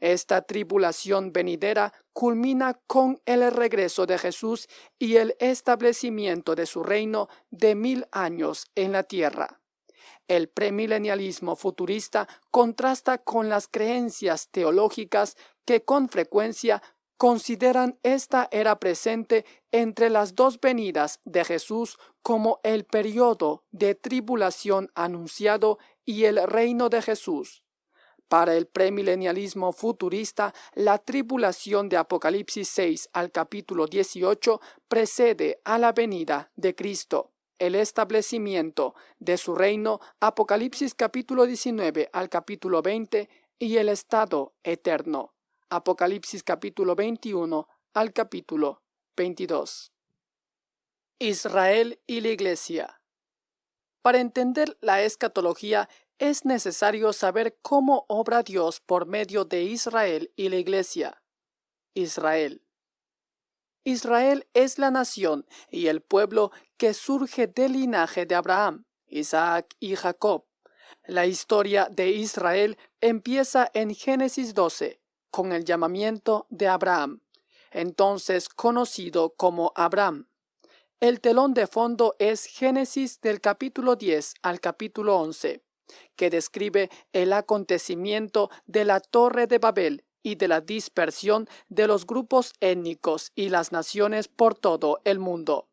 [0.00, 4.66] Esta tribulación venidera culmina con el regreso de Jesús
[4.98, 9.60] y el establecimiento de su reino de mil años en la tierra.
[10.26, 15.36] El premilenialismo futurista contrasta con las creencias teológicas
[15.66, 16.82] que con frecuencia
[17.18, 24.90] consideran esta era presente entre las dos venidas de Jesús como el periodo de tribulación
[24.94, 27.62] anunciado y el reino de Jesús.
[28.30, 35.90] Para el premilenialismo futurista, la tribulación de Apocalipsis 6 al capítulo 18 precede a la
[35.90, 37.32] venida de Cristo.
[37.58, 43.28] El establecimiento de su reino, Apocalipsis capítulo 19 al capítulo 20
[43.58, 45.34] y el estado eterno.
[45.68, 48.80] Apocalipsis capítulo 21 al capítulo
[49.16, 49.92] 22.
[51.18, 53.00] Israel y la Iglesia.
[54.02, 55.88] Para entender la escatología
[56.20, 61.22] es necesario saber cómo obra Dios por medio de Israel y la Iglesia.
[61.94, 62.62] Israel.
[63.84, 69.96] Israel es la nación y el pueblo que surge del linaje de Abraham, Isaac y
[69.96, 70.44] Jacob.
[71.06, 75.00] La historia de Israel empieza en Génesis 12,
[75.30, 77.22] con el llamamiento de Abraham,
[77.70, 80.28] entonces conocido como Abraham.
[81.00, 85.64] El telón de fondo es Génesis del capítulo 10 al capítulo 11,
[86.16, 92.06] que describe el acontecimiento de la Torre de Babel y de la dispersión de los
[92.06, 95.68] grupos étnicos y las naciones por todo el mundo.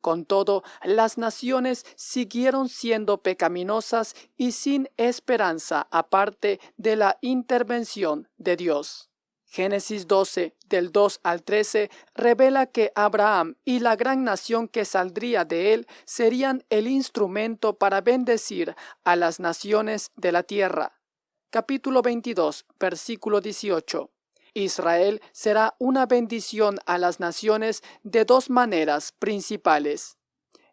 [0.00, 8.56] Con todo, las naciones siguieron siendo pecaminosas y sin esperanza aparte de la intervención de
[8.56, 9.07] Dios.
[9.50, 15.46] Génesis 12, del 2 al 13, revela que Abraham y la gran nación que saldría
[15.46, 21.00] de él serían el instrumento para bendecir a las naciones de la tierra.
[21.48, 24.10] Capítulo 22, versículo 18.
[24.52, 30.18] Israel será una bendición a las naciones de dos maneras principales.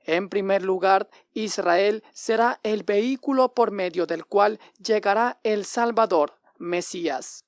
[0.04, 7.45] En primer lugar, Israel será el vehículo por medio del cual llegará el Salvador, Mesías.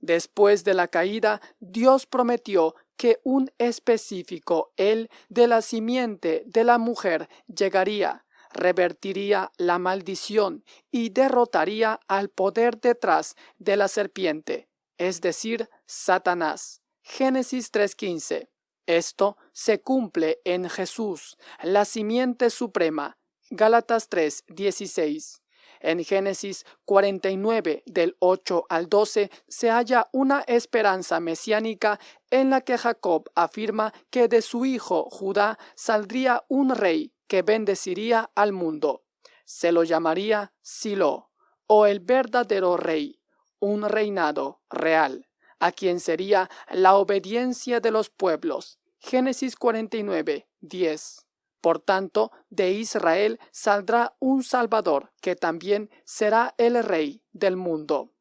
[0.00, 6.78] Después de la caída, Dios prometió que un específico, el de la simiente de la
[6.78, 14.68] mujer, llegaría, revertiría la maldición y derrotaría al poder detrás de la serpiente
[14.98, 16.82] es decir, Satanás.
[17.02, 18.48] Génesis 3.15.
[18.86, 23.16] Esto se cumple en Jesús, la simiente suprema.
[23.50, 25.40] Gálatas 3.16.
[25.80, 31.98] En Génesis 49 del 8 al 12 se halla una esperanza mesiánica
[32.30, 38.30] en la que Jacob afirma que de su hijo Judá saldría un rey que bendeciría
[38.34, 39.04] al mundo.
[39.44, 41.30] Se lo llamaría Silo,
[41.66, 43.18] o el verdadero rey
[43.60, 48.78] un reinado real, a quien sería la obediencia de los pueblos.
[48.98, 51.27] Génesis 49, 10.
[51.60, 58.12] Por tanto, de Israel saldrá un Salvador, que también será el Rey del mundo.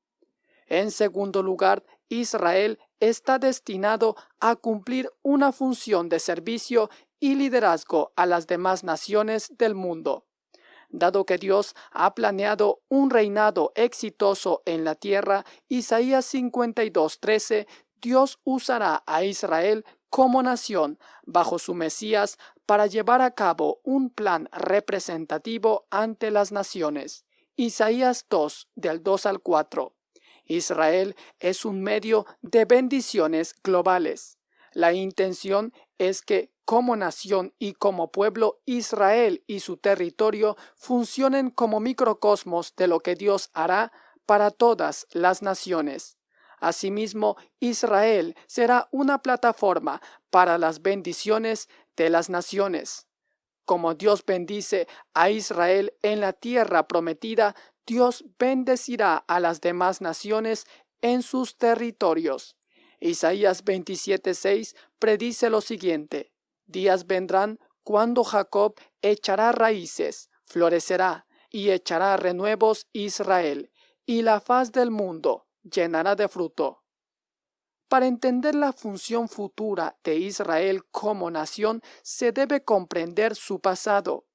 [0.66, 8.26] En segundo lugar, Israel está destinado a cumplir una función de servicio y liderazgo a
[8.26, 10.28] las demás naciones del mundo
[10.90, 17.68] dado que Dios ha planeado un reinado exitoso en la tierra, Isaías 52:13,
[18.02, 24.50] Dios usará a Israel como nación bajo su Mesías para llevar a cabo un plan
[24.52, 27.26] representativo ante las naciones.
[27.56, 29.94] Isaías 2 del 2 al 4.
[30.46, 34.38] Israel es un medio de bendiciones globales.
[34.74, 41.80] La intención es que como nación y como pueblo, Israel y su territorio funcionen como
[41.80, 43.92] microcosmos de lo que Dios hará
[44.26, 46.17] para todas las naciones.
[46.60, 53.08] Asimismo, Israel será una plataforma para las bendiciones de las naciones.
[53.66, 57.56] Como Dios bendice a Israel en la tierra prometida,
[57.86, 60.66] Dios bendecirá a las demás naciones
[61.02, 62.56] en sus territorios.
[63.00, 66.32] Isaías 27:6 predice lo siguiente:
[66.66, 73.72] Días vendrán cuando Jacob echará raíces, florecerá y echará renuevos Israel,
[74.06, 76.84] y la faz del mundo llenará de fruto.
[77.88, 84.26] Para entender la función futura de Israel como nación, se debe comprender su pasado.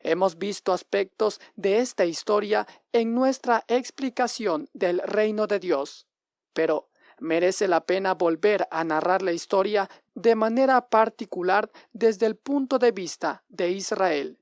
[0.00, 6.06] Hemos visto aspectos de esta historia en nuestra explicación del reino de Dios.
[6.54, 12.78] Pero merece la pena volver a narrar la historia de manera particular desde el punto
[12.78, 14.38] de vista de Israel.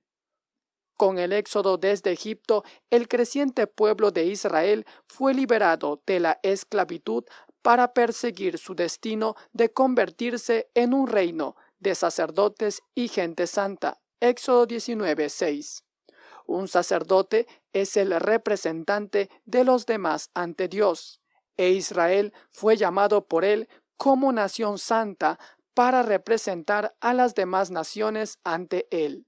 [0.97, 7.25] Con el éxodo desde Egipto, el creciente pueblo de Israel fue liberado de la esclavitud
[7.63, 14.01] para perseguir su destino de convertirse en un reino de sacerdotes y gente santa.
[14.21, 15.85] Éxodo 19, 6.
[16.47, 21.21] Un sacerdote es el representante de los demás ante Dios,
[21.57, 25.39] e Israel fue llamado por él como nación santa
[25.73, 29.27] para representar a las demás naciones ante él.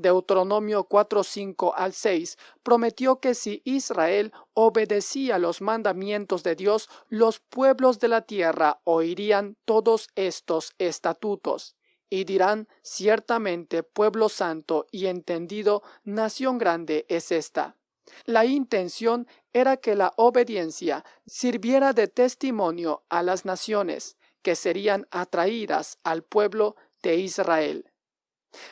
[0.00, 7.40] Deuteronomio 4, 5 al 6 prometió que si Israel obedecía los mandamientos de Dios, los
[7.40, 11.76] pueblos de la tierra oirían todos estos estatutos
[12.10, 17.76] y dirán ciertamente pueblo santo y entendido, nación grande es esta.
[18.24, 25.98] La intención era que la obediencia sirviera de testimonio a las naciones, que serían atraídas
[26.02, 27.89] al pueblo de Israel.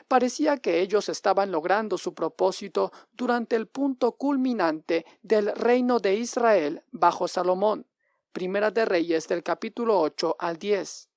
[0.09, 6.83] Parecía que ellos estaban logrando su propósito durante el punto culminante del reino de Israel
[6.91, 7.87] bajo Salomón.
[8.33, 11.09] Primera de Reyes del capítulo 8 al 10.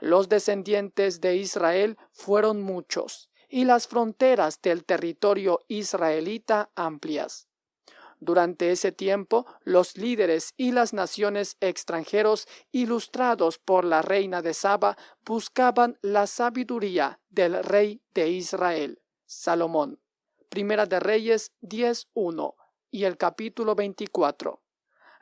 [0.00, 7.51] Los descendientes de Israel fueron muchos y las fronteras del territorio israelita amplias.
[8.24, 14.96] Durante ese tiempo, los líderes y las naciones extranjeros, ilustrados por la reina de Saba,
[15.26, 19.98] buscaban la sabiduría del rey de Israel, Salomón.
[20.48, 22.54] Primera de Reyes 10.1
[22.92, 24.62] y el capítulo 24.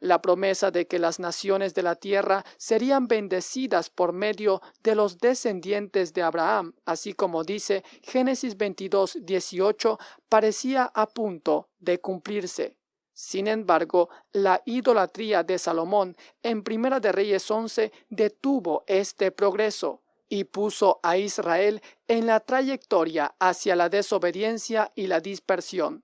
[0.01, 5.17] La promesa de que las naciones de la tierra serían bendecidas por medio de los
[5.17, 9.99] descendientes de Abraham, así como dice Génesis 22.18,
[10.29, 12.77] parecía a punto de cumplirse.
[13.23, 20.01] Sin embargo, la idolatría de Salomón en Primera de Reyes 11 detuvo este progreso
[20.31, 26.03] y puso a Israel en la trayectoria hacia la desobediencia y la dispersión.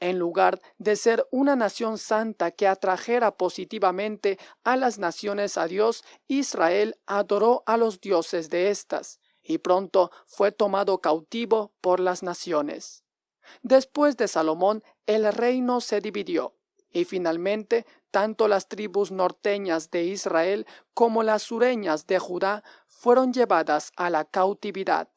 [0.00, 6.02] En lugar de ser una nación santa que atrajera positivamente a las naciones a Dios,
[6.26, 13.04] Israel adoró a los dioses de éstas, y pronto fue tomado cautivo por las naciones.
[13.62, 16.54] Después de Salomón, el reino se dividió,
[16.90, 23.92] y finalmente tanto las tribus norteñas de Israel como las sureñas de Judá fueron llevadas
[23.96, 25.08] a la cautividad.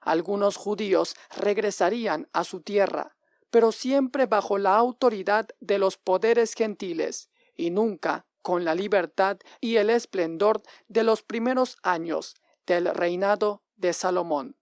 [0.00, 3.16] Algunos judíos regresarían a su tierra,
[3.50, 9.76] pero siempre bajo la autoridad de los poderes gentiles, y nunca con la libertad y
[9.76, 12.34] el esplendor de los primeros años
[12.66, 14.56] del reinado de Salomón.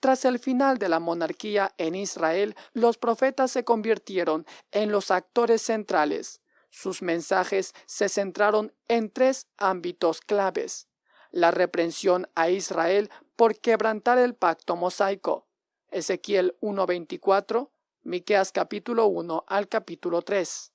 [0.00, 5.60] Tras el final de la monarquía en Israel, los profetas se convirtieron en los actores
[5.60, 6.40] centrales.
[6.70, 10.88] Sus mensajes se centraron en tres ámbitos claves.
[11.30, 15.46] La reprensión a Israel por quebrantar el pacto mosaico.
[15.90, 17.70] Ezequiel 1.24,
[18.02, 20.72] Miqueas capítulo 1 al capítulo 3.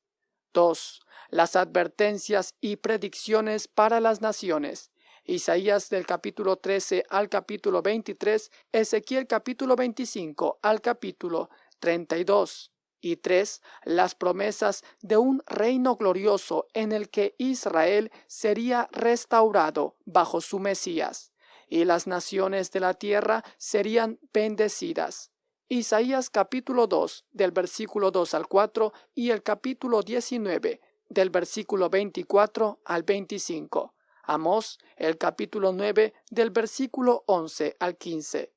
[0.54, 1.02] 2.
[1.30, 4.92] Las advertencias y predicciones para las naciones.
[5.28, 11.50] Isaías del capítulo 13 al capítulo 23, Ezequiel capítulo 25 al capítulo
[11.80, 12.72] 32
[13.02, 13.62] y 3.
[13.86, 21.32] Las promesas de un reino glorioso en el que Israel sería restaurado bajo su Mesías
[21.68, 25.32] y las naciones de la tierra serían bendecidas.
[25.68, 32.80] Isaías capítulo 2 del versículo 2 al 4 y el capítulo 19 del versículo 24
[32.86, 33.95] al 25.
[34.28, 38.54] Amós, el capítulo 9, del versículo 11 al 15.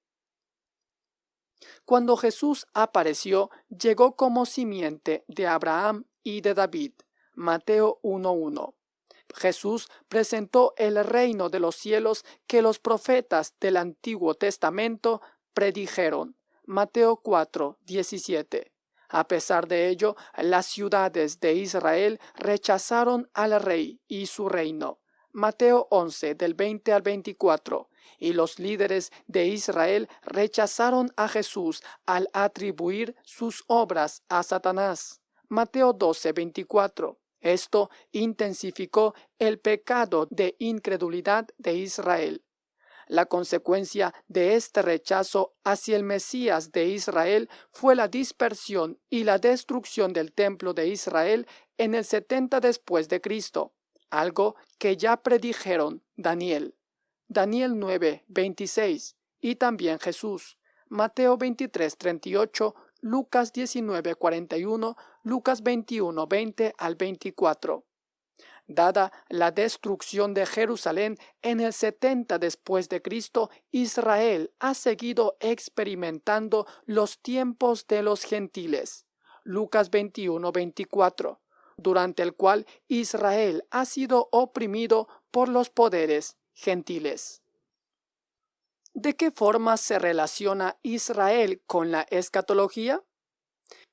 [1.84, 6.92] Cuando Jesús apareció, llegó como simiente de Abraham y de David.
[7.34, 8.74] Mateo 1.1.
[9.34, 15.20] Jesús presentó el reino de los cielos que los profetas del Antiguo Testamento
[15.52, 16.36] predijeron.
[16.64, 18.72] Mateo 4, 17.
[19.10, 24.98] A pesar de ello, las ciudades de Israel rechazaron al rey y su reino.
[25.39, 27.89] Mateo 11 del 20 al 24.
[28.18, 35.20] Y los líderes de Israel rechazaron a Jesús al atribuir sus obras a Satanás.
[35.49, 37.20] Mateo 12, 24.
[37.41, 42.43] Esto intensificó el pecado de incredulidad de Israel.
[43.07, 49.39] La consecuencia de este rechazo hacia el Mesías de Israel fue la dispersión y la
[49.39, 51.47] destrucción del templo de Israel
[51.78, 53.72] en el 70 después de Cristo
[54.11, 56.74] algo que ya predijeron Daniel,
[57.28, 66.74] Daniel 9, 26 y también Jesús, Mateo 23, 38, Lucas 19, 41, Lucas 21, 20
[66.78, 67.84] al 24.
[68.66, 76.66] Dada la destrucción de Jerusalén en el 70 después de Cristo, Israel ha seguido experimentando
[76.84, 79.06] los tiempos de los gentiles.
[79.42, 81.40] Lucas 21, 24,
[81.79, 87.43] durante el cual Israel ha sido oprimido por los poderes gentiles.
[88.95, 93.03] ¿De qué forma se relaciona Israel con la escatología?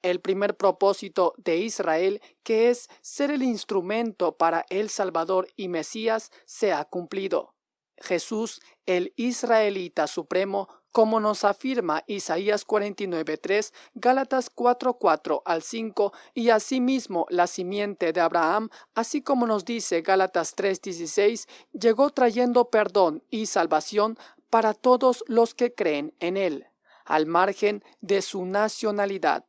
[0.01, 6.31] El primer propósito de Israel, que es ser el instrumento para el Salvador y Mesías,
[6.45, 7.55] se ha cumplido.
[7.97, 17.25] Jesús, el israelita supremo, como nos afirma Isaías 49.3, Gálatas 4.4 al 5 y asimismo
[17.29, 24.17] la simiente de Abraham, así como nos dice Gálatas 3.16, llegó trayendo perdón y salvación
[24.49, 26.65] para todos los que creen en él,
[27.03, 29.43] al margen de su nacionalidad.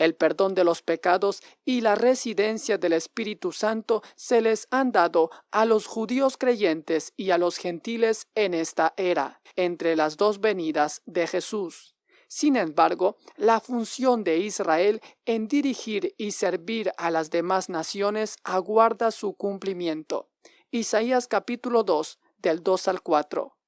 [0.00, 5.30] El perdón de los pecados y la residencia del Espíritu Santo se les han dado
[5.50, 11.02] a los judíos creyentes y a los gentiles en esta era, entre las dos venidas
[11.04, 11.96] de Jesús.
[12.28, 19.10] Sin embargo, la función de Israel en dirigir y servir a las demás naciones aguarda
[19.10, 20.30] su cumplimiento.
[20.70, 23.59] Isaías capítulo 2, del 2 al 4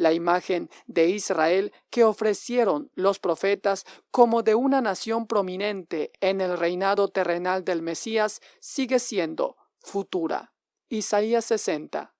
[0.00, 6.56] la imagen de Israel que ofrecieron los profetas como de una nación prominente en el
[6.56, 10.54] reinado terrenal del Mesías sigue siendo futura.
[10.88, 12.14] Isaías 60.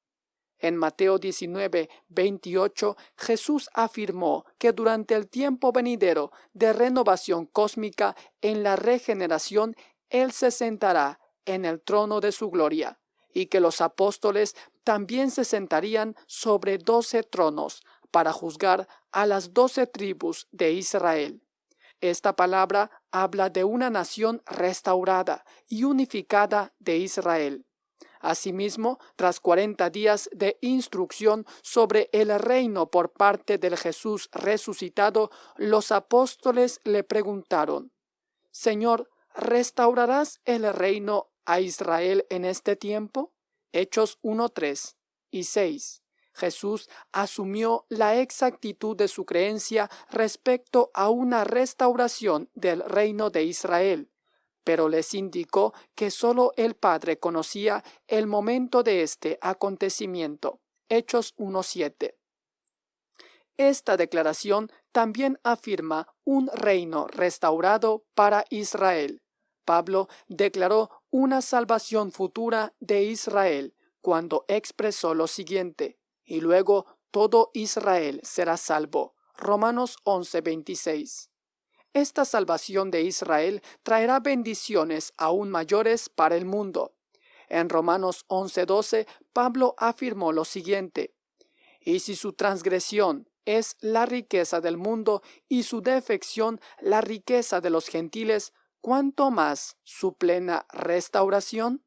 [0.58, 8.62] En Mateo 19, 28, Jesús afirmó que durante el tiempo venidero de renovación cósmica en
[8.62, 9.74] la regeneración,
[10.10, 13.00] Él se sentará en el trono de su gloria
[13.32, 14.54] y que los apóstoles
[14.84, 21.42] también se sentarían sobre doce tronos para juzgar a las doce tribus de Israel.
[22.00, 27.66] Esta palabra habla de una nación restaurada y unificada de Israel.
[28.20, 35.90] Asimismo, tras cuarenta días de instrucción sobre el reino por parte del Jesús resucitado, los
[35.90, 37.92] apóstoles le preguntaron,
[38.50, 43.32] Señor, ¿restaurarás el reino a Israel en este tiempo?
[43.72, 44.96] Hechos 1, 3
[45.30, 46.02] y 6.
[46.34, 54.10] Jesús asumió la exactitud de su creencia respecto a una restauración del reino de Israel,
[54.64, 60.60] pero les indicó que sólo el Padre conocía el momento de este acontecimiento.
[60.88, 62.14] Hechos 1.7.
[63.56, 69.22] Esta declaración también afirma un reino restaurado para Israel.
[69.66, 78.20] Pablo declaró una salvación futura de Israel cuando expresó lo siguiente, y luego todo Israel
[78.22, 79.14] será salvo.
[79.36, 81.30] Romanos 11:26.
[81.92, 86.94] Esta salvación de Israel traerá bendiciones aún mayores para el mundo.
[87.48, 91.14] En Romanos 11:12, Pablo afirmó lo siguiente,
[91.80, 97.70] y si su transgresión es la riqueza del mundo y su defección la riqueza de
[97.70, 101.84] los gentiles, ¿cuánto más su plena restauración?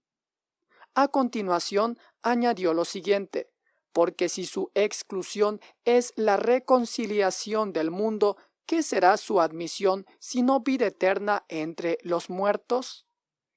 [0.96, 3.52] A continuación añadió lo siguiente,
[3.92, 10.88] porque si su exclusión es la reconciliación del mundo, ¿qué será su admisión sino vida
[10.88, 13.08] eterna entre los muertos?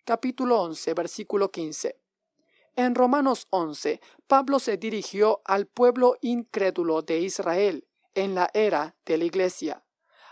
[0.05, 2.01] Capítulo 11, versículo 15.
[2.77, 9.19] En Romanos 11, Pablo se dirigió al pueblo incrédulo de Israel en la era de
[9.19, 9.85] la Iglesia.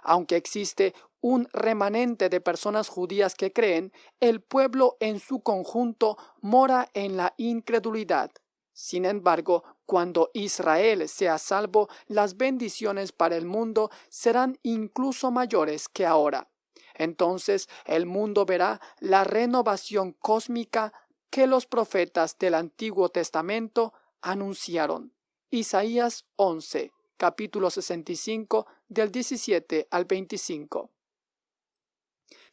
[0.03, 0.95] Aunque existe
[1.25, 7.33] un remanente de personas judías que creen, el pueblo en su conjunto mora en la
[7.39, 8.31] incredulidad.
[8.75, 16.05] Sin embargo, cuando Israel sea salvo, las bendiciones para el mundo serán incluso mayores que
[16.05, 16.51] ahora.
[16.93, 20.93] Entonces el mundo verá la renovación cósmica
[21.31, 25.15] que los profetas del Antiguo Testamento anunciaron.
[25.49, 30.91] Isaías 11, capítulo 65, del 17 al 25.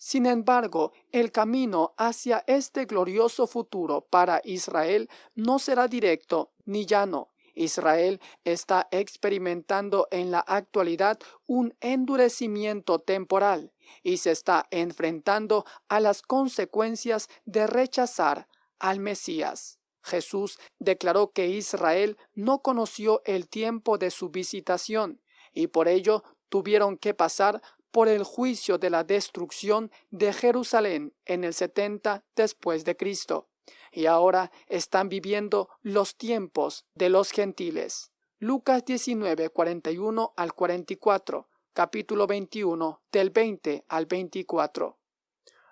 [0.03, 7.29] Sin embargo, el camino hacia este glorioso futuro para Israel no será directo ni llano.
[7.53, 16.23] Israel está experimentando en la actualidad un endurecimiento temporal y se está enfrentando a las
[16.23, 18.47] consecuencias de rechazar
[18.79, 19.77] al Mesías.
[20.01, 25.21] Jesús declaró que Israel no conoció el tiempo de su visitación
[25.53, 27.61] y por ello tuvieron que pasar
[27.91, 33.49] por el juicio de la destrucción de Jerusalén en el 70 después de Cristo,
[33.91, 38.11] y ahora están viviendo los tiempos de los gentiles.
[38.39, 44.97] Lucas 19, 41 al 44, capítulo 21, del 20 al 24.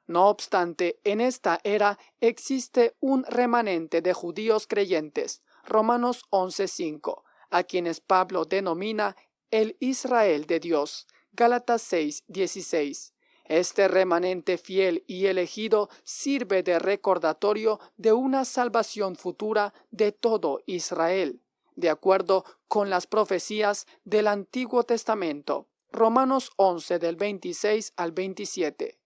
[0.07, 8.01] No obstante, en esta era existe un remanente de judíos creyentes, Romanos 11:5, a quienes
[8.01, 9.15] Pablo denomina
[9.51, 13.13] el Israel de Dios, Gálatas 6:16.
[13.45, 21.41] Este remanente fiel y elegido sirve de recordatorio de una salvación futura de todo Israel,
[21.75, 25.67] de acuerdo con las profecías del Antiguo Testamento.
[25.91, 28.99] Romanos 11 del 26 al 27.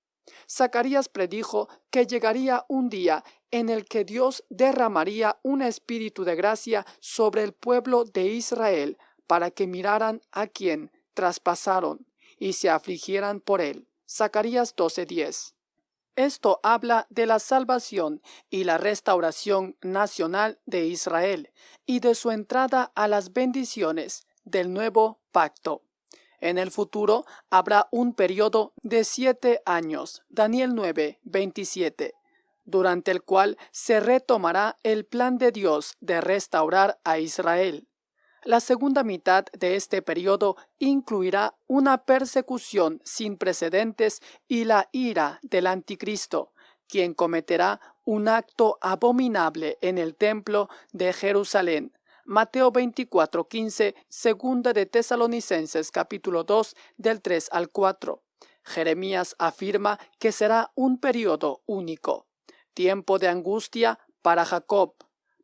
[0.50, 6.86] Zacarías predijo que llegaría un día en el que Dios derramaría un espíritu de gracia
[7.00, 8.98] sobre el pueblo de Israel
[9.28, 12.06] para que miraran a quien traspasaron
[12.44, 13.88] y se afligieran por él.
[14.06, 15.54] Zacarías 12:10.
[16.18, 21.54] Esto habla de la salvación y la restauración nacional de Israel
[21.86, 25.84] y de su entrada a las bendiciones del nuevo pacto.
[26.42, 32.14] En el futuro habrá un periodo de siete años, Daniel 9, 27,
[32.66, 37.88] durante el cual se retomará el plan de Dios de restaurar a Israel.
[38.46, 45.66] La segunda mitad de este periodo incluirá una persecución sin precedentes y la ira del
[45.66, 46.52] anticristo,
[46.90, 54.88] quien cometerá un acto abominable en el templo de Jerusalén, Mateo 24, 15, segunda de
[54.88, 58.22] Tesalonicenses capítulo 2 del 3 al 4.
[58.66, 62.28] Jeremías afirma que será un periodo único,
[62.74, 64.96] tiempo de angustia para Jacob,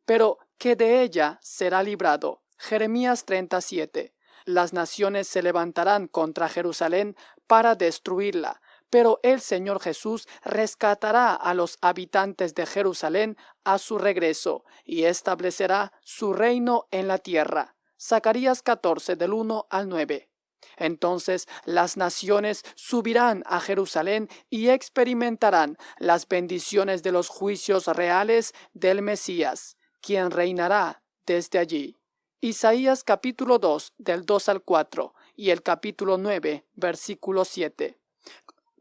[0.04, 2.42] pero que de ella será librado.
[2.62, 4.12] Jeremías 37.
[4.44, 11.78] Las naciones se levantarán contra Jerusalén para destruirla, pero el Señor Jesús rescatará a los
[11.80, 17.76] habitantes de Jerusalén a su regreso y establecerá su reino en la tierra.
[17.98, 20.28] Zacarías 14 del 1 al 9.
[20.76, 29.00] Entonces las naciones subirán a Jerusalén y experimentarán las bendiciones de los juicios reales del
[29.00, 31.99] Mesías, quien reinará desde allí.
[32.42, 37.98] Isaías capítulo 2 del 2 al 4 y el capítulo 9 versículo 7.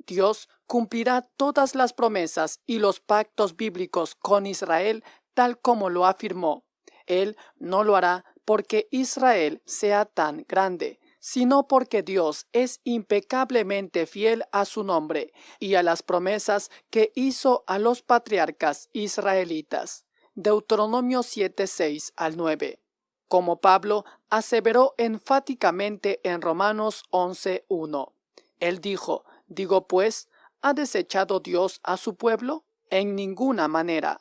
[0.08, 5.04] Dios cumplirá todas las promesas y los pactos bíblicos con Israel
[5.34, 6.64] tal como lo afirmó.
[7.06, 14.46] Él no lo hará porque Israel sea tan grande, sino porque Dios es impecablemente fiel
[14.54, 20.06] a su nombre y a las promesas que hizo a los patriarcas israelitas.
[20.34, 22.80] Deuteronomio 7, 6 al 9.
[23.30, 28.14] Como Pablo aseveró enfáticamente en Romanos 11, 1.
[28.60, 30.30] Él dijo, Digo pues,
[30.62, 32.66] ¿ha desechado Dios a su pueblo?
[32.90, 34.20] En ninguna manera.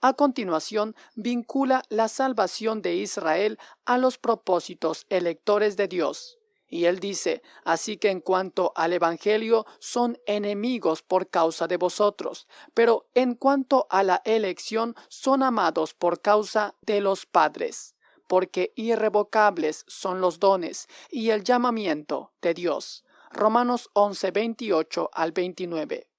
[0.00, 6.37] A continuación, vincula la salvación de Israel a los propósitos electores de Dios.
[6.68, 12.46] Y él dice, así que en cuanto al Evangelio son enemigos por causa de vosotros,
[12.74, 17.94] pero en cuanto a la elección son amados por causa de los padres,
[18.26, 23.04] porque irrevocables son los dones y el llamamiento de Dios.
[23.30, 26.10] Romanos 11, 28 al 29.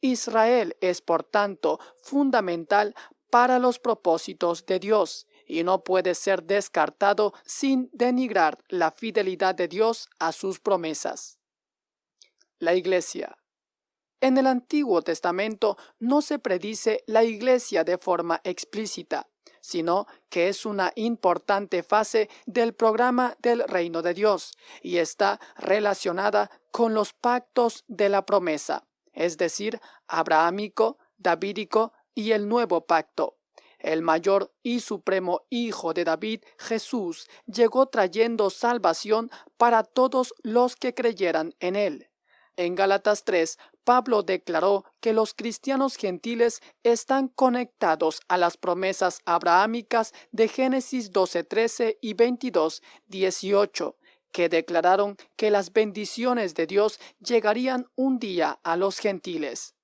[0.00, 2.94] Israel es, por tanto, fundamental
[3.30, 9.68] para los propósitos de Dios y no puede ser descartado sin denigrar la fidelidad de
[9.68, 11.38] Dios a sus promesas.
[12.58, 13.36] La Iglesia.
[14.20, 19.28] En el Antiguo Testamento no se predice la Iglesia de forma explícita,
[19.60, 26.50] sino que es una importante fase del programa del reino de Dios y está relacionada
[26.70, 33.38] con los pactos de la promesa, es decir, abrahámico, davídico y el nuevo pacto.
[33.84, 40.94] El mayor y supremo Hijo de David, Jesús, llegó trayendo salvación para todos los que
[40.94, 42.08] creyeran en él.
[42.56, 50.14] En Gálatas 3, Pablo declaró que los cristianos gentiles están conectados a las promesas abrahámicas
[50.32, 53.96] de Génesis 12:13 y 22:18,
[54.32, 59.74] que declararon que las bendiciones de Dios llegarían un día a los gentiles.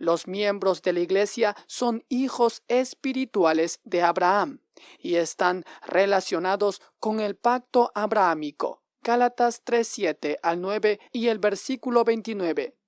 [0.00, 4.60] Los miembros de la Iglesia son hijos espirituales de Abraham
[4.98, 8.82] y están relacionados con el pacto abrahámico.
[9.02, 12.78] Gálatas 3:7 al 9 y el versículo 29.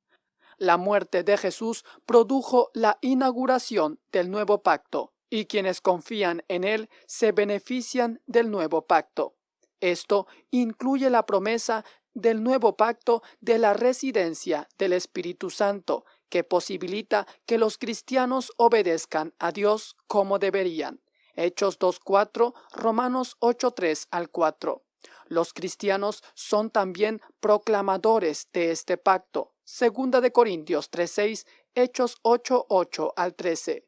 [0.57, 6.89] La muerte de Jesús produjo la inauguración del nuevo pacto, y quienes confían en él
[7.07, 9.35] se benefician del nuevo pacto.
[9.81, 11.85] Esto incluye la promesa
[12.15, 19.35] del nuevo pacto de la residencia del Espíritu Santo, que posibilita que los cristianos obedezcan
[19.39, 21.03] a Dios como deberían.
[21.37, 24.83] Hechos 2.4, Romanos 8.3 al 4.
[25.27, 29.53] Los cristianos son también proclamadores de este pacto.
[29.65, 33.87] Segunda de Corintios 3.6, Hechos 8.8 al 13.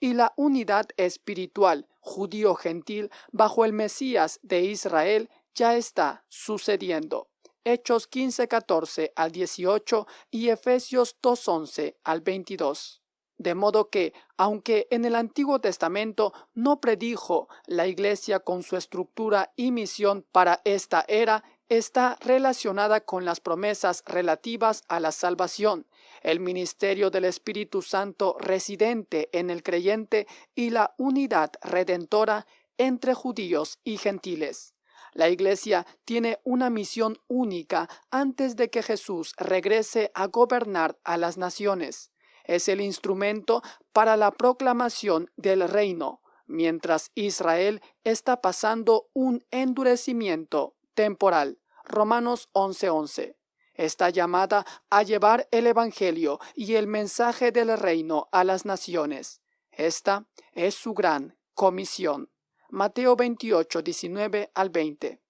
[0.00, 7.28] Y la unidad espiritual judío-gentil bajo el Mesías de Israel ya está sucediendo.
[7.64, 13.02] Hechos 15.14 al 18 y Efesios 2.11 al 22.
[13.36, 19.52] De modo que, aunque en el Antiguo Testamento no predijo la Iglesia con su estructura
[19.56, 25.86] y misión para esta era, está relacionada con las promesas relativas a la salvación,
[26.22, 32.46] el ministerio del Espíritu Santo residente en el creyente y la unidad redentora
[32.76, 34.74] entre judíos y gentiles.
[35.12, 41.36] La Iglesia tiene una misión única antes de que Jesús regrese a gobernar a las
[41.36, 42.12] naciones.
[42.44, 51.60] Es el instrumento para la proclamación del reino, mientras Israel está pasando un endurecimiento temporal.
[51.84, 53.36] Romanos 11:11.
[53.74, 59.40] Está llamada a llevar el Evangelio y el mensaje del reino a las naciones.
[59.70, 62.30] Esta es su gran comisión.
[62.70, 65.20] Mateo 28, 19 al 20.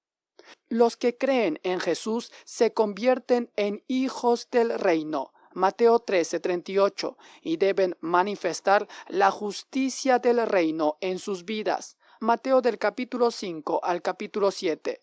[0.68, 5.32] Los que creen en Jesús se convierten en hijos del reino.
[5.52, 11.96] Mateo 13, 38, y deben manifestar la justicia del reino en sus vidas.
[12.20, 15.00] Mateo del capítulo 5 al capítulo 7.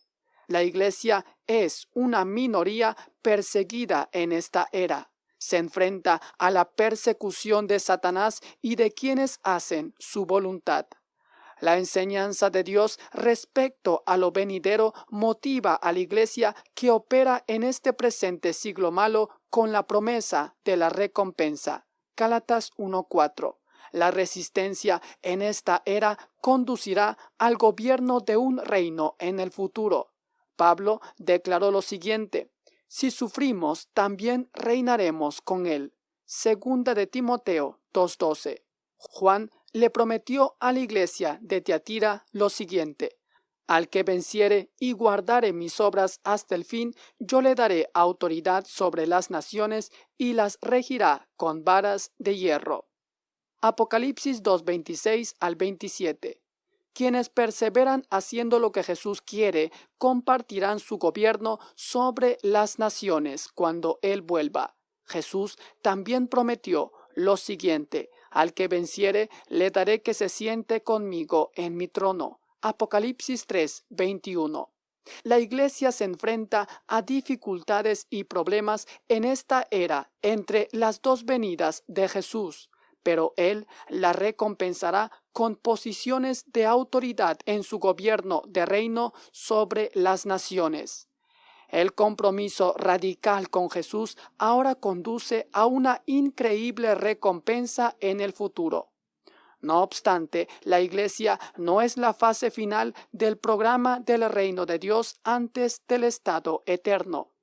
[0.47, 5.11] La Iglesia es una minoría perseguida en esta era.
[5.39, 10.85] Se enfrenta a la persecución de Satanás y de quienes hacen su voluntad.
[11.59, 17.63] La enseñanza de Dios respecto a lo venidero motiva a la Iglesia que opera en
[17.63, 21.87] este presente siglo malo con la promesa de la recompensa.
[22.15, 23.57] Gálatas 1.4.
[23.91, 30.11] La resistencia en esta era conducirá al gobierno de un reino en el futuro.
[30.55, 32.51] Pablo declaró lo siguiente:
[32.87, 35.93] Si sufrimos, también reinaremos con él.
[36.25, 38.63] Segunda de Timoteo 2.12.
[38.97, 43.17] Juan le prometió a la iglesia de Teatira lo siguiente,
[43.67, 49.05] al que venciere y guardare mis obras hasta el fin, yo le daré autoridad sobre
[49.07, 52.87] las naciones y las regirá con varas de hierro.
[53.61, 56.41] Apocalipsis 2.26 al 27.
[56.93, 64.21] Quienes perseveran haciendo lo que Jesús quiere compartirán su gobierno sobre las naciones cuando Él
[64.21, 64.77] vuelva.
[65.03, 71.77] Jesús también prometió lo siguiente, al que venciere le daré que se siente conmigo en
[71.77, 72.39] mi trono.
[72.61, 74.71] Apocalipsis 3, 21.
[75.23, 81.83] La Iglesia se enfrenta a dificultades y problemas en esta era entre las dos venidas
[81.87, 82.69] de Jesús,
[83.03, 90.25] pero Él la recompensará con posiciones de autoridad en su gobierno de reino sobre las
[90.25, 91.06] naciones.
[91.67, 98.89] El compromiso radical con Jesús ahora conduce a una increíble recompensa en el futuro.
[99.59, 105.19] No obstante, la Iglesia no es la fase final del programa del reino de Dios
[105.23, 107.33] antes del estado eterno.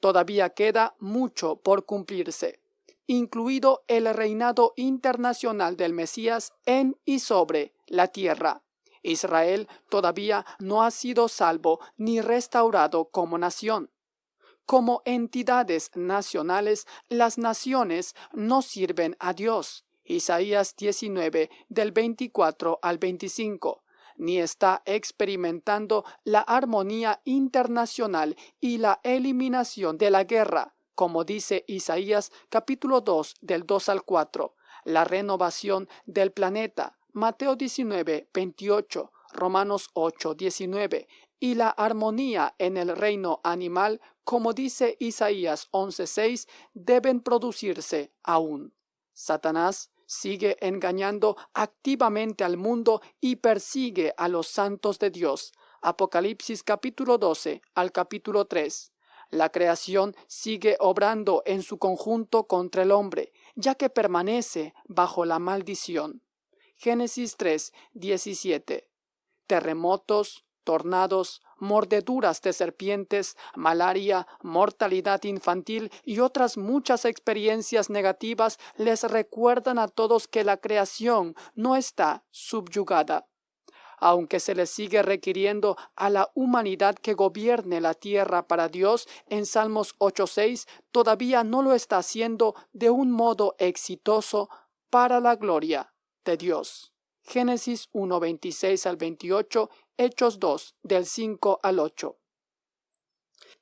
[0.00, 2.60] Todavía queda mucho por cumplirse,
[3.06, 8.62] incluido el reinado internacional del Mesías en y sobre la tierra.
[9.02, 13.90] Israel todavía no ha sido salvo ni restaurado como nación.
[14.64, 19.84] Como entidades nacionales, las naciones no sirven a Dios.
[20.04, 23.82] Isaías 19 del 24 al 25
[24.16, 32.30] ni está experimentando la armonía internacional y la eliminación de la guerra, como dice Isaías
[32.48, 40.34] capítulo 2 del 2 al 4, la renovación del planeta, Mateo 19, 28, Romanos 8,
[40.34, 41.08] 19,
[41.40, 48.72] y la armonía en el reino animal, como dice Isaías 11:6, deben producirse aún.
[49.12, 55.52] Satanás sigue engañando activamente al mundo y persigue a los santos de Dios.
[55.82, 58.90] Apocalipsis capítulo 12 al capítulo 3.
[59.28, 65.38] La creación sigue obrando en su conjunto contra el hombre, ya que permanece bajo la
[65.38, 66.22] maldición.
[66.82, 68.88] Génesis 3, 17.
[69.46, 79.78] Terremotos, tornados, mordeduras de serpientes, malaria, mortalidad infantil y otras muchas experiencias negativas les recuerdan
[79.78, 83.28] a todos que la creación no está subyugada.
[83.98, 89.46] Aunque se le sigue requiriendo a la humanidad que gobierne la tierra para Dios en
[89.46, 94.50] Salmos 8.6, todavía no lo está haciendo de un modo exitoso
[94.90, 95.91] para la gloria
[96.24, 96.92] de Dios.
[97.22, 102.18] Génesis 1, 26 al 28, Hechos 2, del 5 al 8.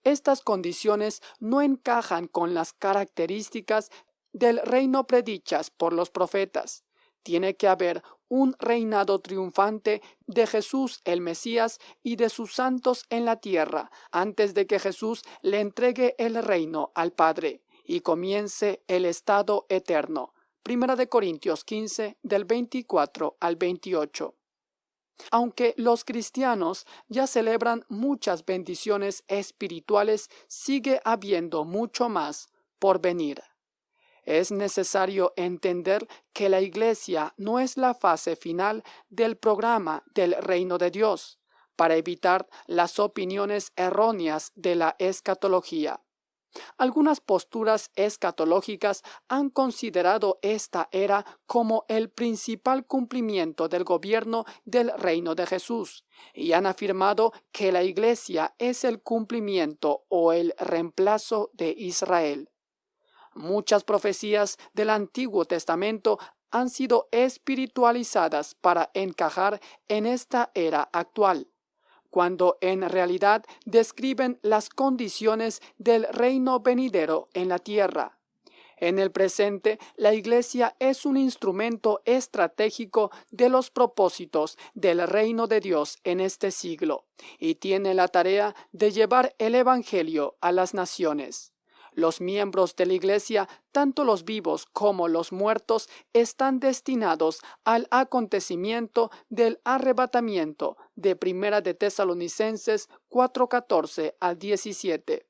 [0.02, 3.90] estas condiciones no encajan con las características
[4.32, 6.84] del reino predichas por los profetas.
[7.22, 13.24] Tiene que haber un reinado triunfante de Jesús el Mesías y de sus santos en
[13.24, 19.04] la tierra, antes de que Jesús le entregue el reino al Padre y comience el
[19.04, 20.32] estado eterno.
[20.62, 24.34] Primera de Corintios 15 del 24 al 28.
[25.30, 32.48] Aunque los cristianos ya celebran muchas bendiciones espirituales, sigue habiendo mucho más
[32.78, 33.42] por venir.
[34.24, 40.76] Es necesario entender que la Iglesia no es la fase final del programa del reino
[40.76, 41.38] de Dios,
[41.74, 46.02] para evitar las opiniones erróneas de la escatología.
[46.78, 55.34] Algunas posturas escatológicas han considerado esta era como el principal cumplimiento del gobierno del reino
[55.34, 61.74] de Jesús y han afirmado que la Iglesia es el cumplimiento o el reemplazo de
[61.76, 62.50] Israel.
[63.34, 66.18] Muchas profecías del Antiguo Testamento
[66.50, 71.49] han sido espiritualizadas para encajar en esta era actual
[72.10, 78.18] cuando en realidad describen las condiciones del reino venidero en la tierra.
[78.80, 85.60] En el presente, la Iglesia es un instrumento estratégico de los propósitos del reino de
[85.60, 87.04] Dios en este siglo,
[87.38, 91.52] y tiene la tarea de llevar el Evangelio a las naciones.
[91.92, 99.10] Los miembros de la Iglesia, tanto los vivos como los muertos, están destinados al acontecimiento
[99.28, 105.26] del arrebatamiento de Primera de Tesalonicenses 4:14 al 17,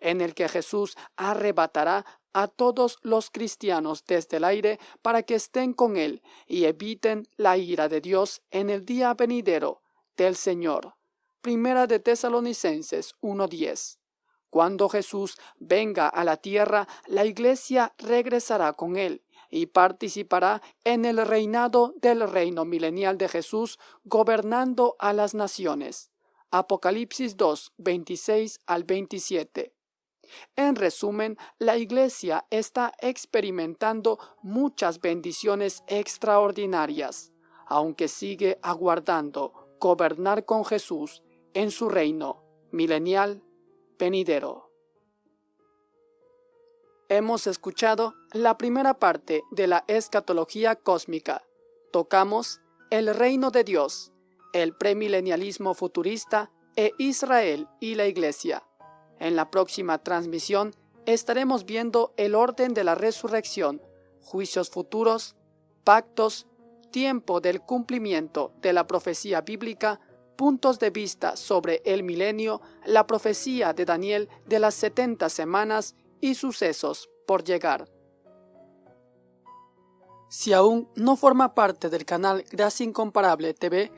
[0.00, 5.72] en el que Jesús arrebatará a todos los cristianos desde el aire para que estén
[5.72, 9.82] con él y eviten la ira de Dios en el día venidero
[10.16, 10.94] del Señor.
[11.40, 13.98] Primera de Tesalonicenses 1:10.
[14.50, 21.24] Cuando Jesús venga a la tierra, la iglesia regresará con él y participará en el
[21.26, 26.10] reinado del reino milenial de Jesús, gobernando a las naciones.
[26.50, 29.74] Apocalipsis 2, 26 al 27.
[30.56, 37.32] En resumen, la Iglesia está experimentando muchas bendiciones extraordinarias,
[37.66, 41.22] aunque sigue aguardando gobernar con Jesús
[41.54, 43.42] en su reino milenial
[43.98, 44.70] venidero.
[47.08, 51.42] Hemos escuchado la primera parte de la escatología cósmica.
[51.90, 54.12] Tocamos el reino de Dios,
[54.52, 58.64] el premilenialismo futurista e Israel y la Iglesia.
[59.18, 60.74] En la próxima transmisión
[61.06, 63.82] estaremos viendo el orden de la resurrección,
[64.20, 65.34] juicios futuros,
[65.84, 66.46] pactos,
[66.90, 70.00] tiempo del cumplimiento de la profecía bíblica
[70.38, 76.36] puntos de vista sobre el milenio, la profecía de Daniel de las 70 semanas y
[76.36, 77.90] sucesos por llegar.
[80.30, 83.90] Si aún no forma parte del canal Gracia Incomparable TV,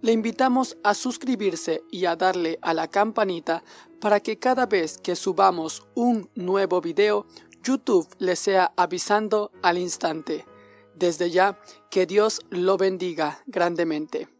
[0.00, 3.64] le invitamos a suscribirse y a darle a la campanita
[4.00, 7.26] para que cada vez que subamos un nuevo video,
[7.64, 10.46] YouTube le sea avisando al instante.
[10.94, 11.58] Desde ya,
[11.90, 14.37] que Dios lo bendiga grandemente.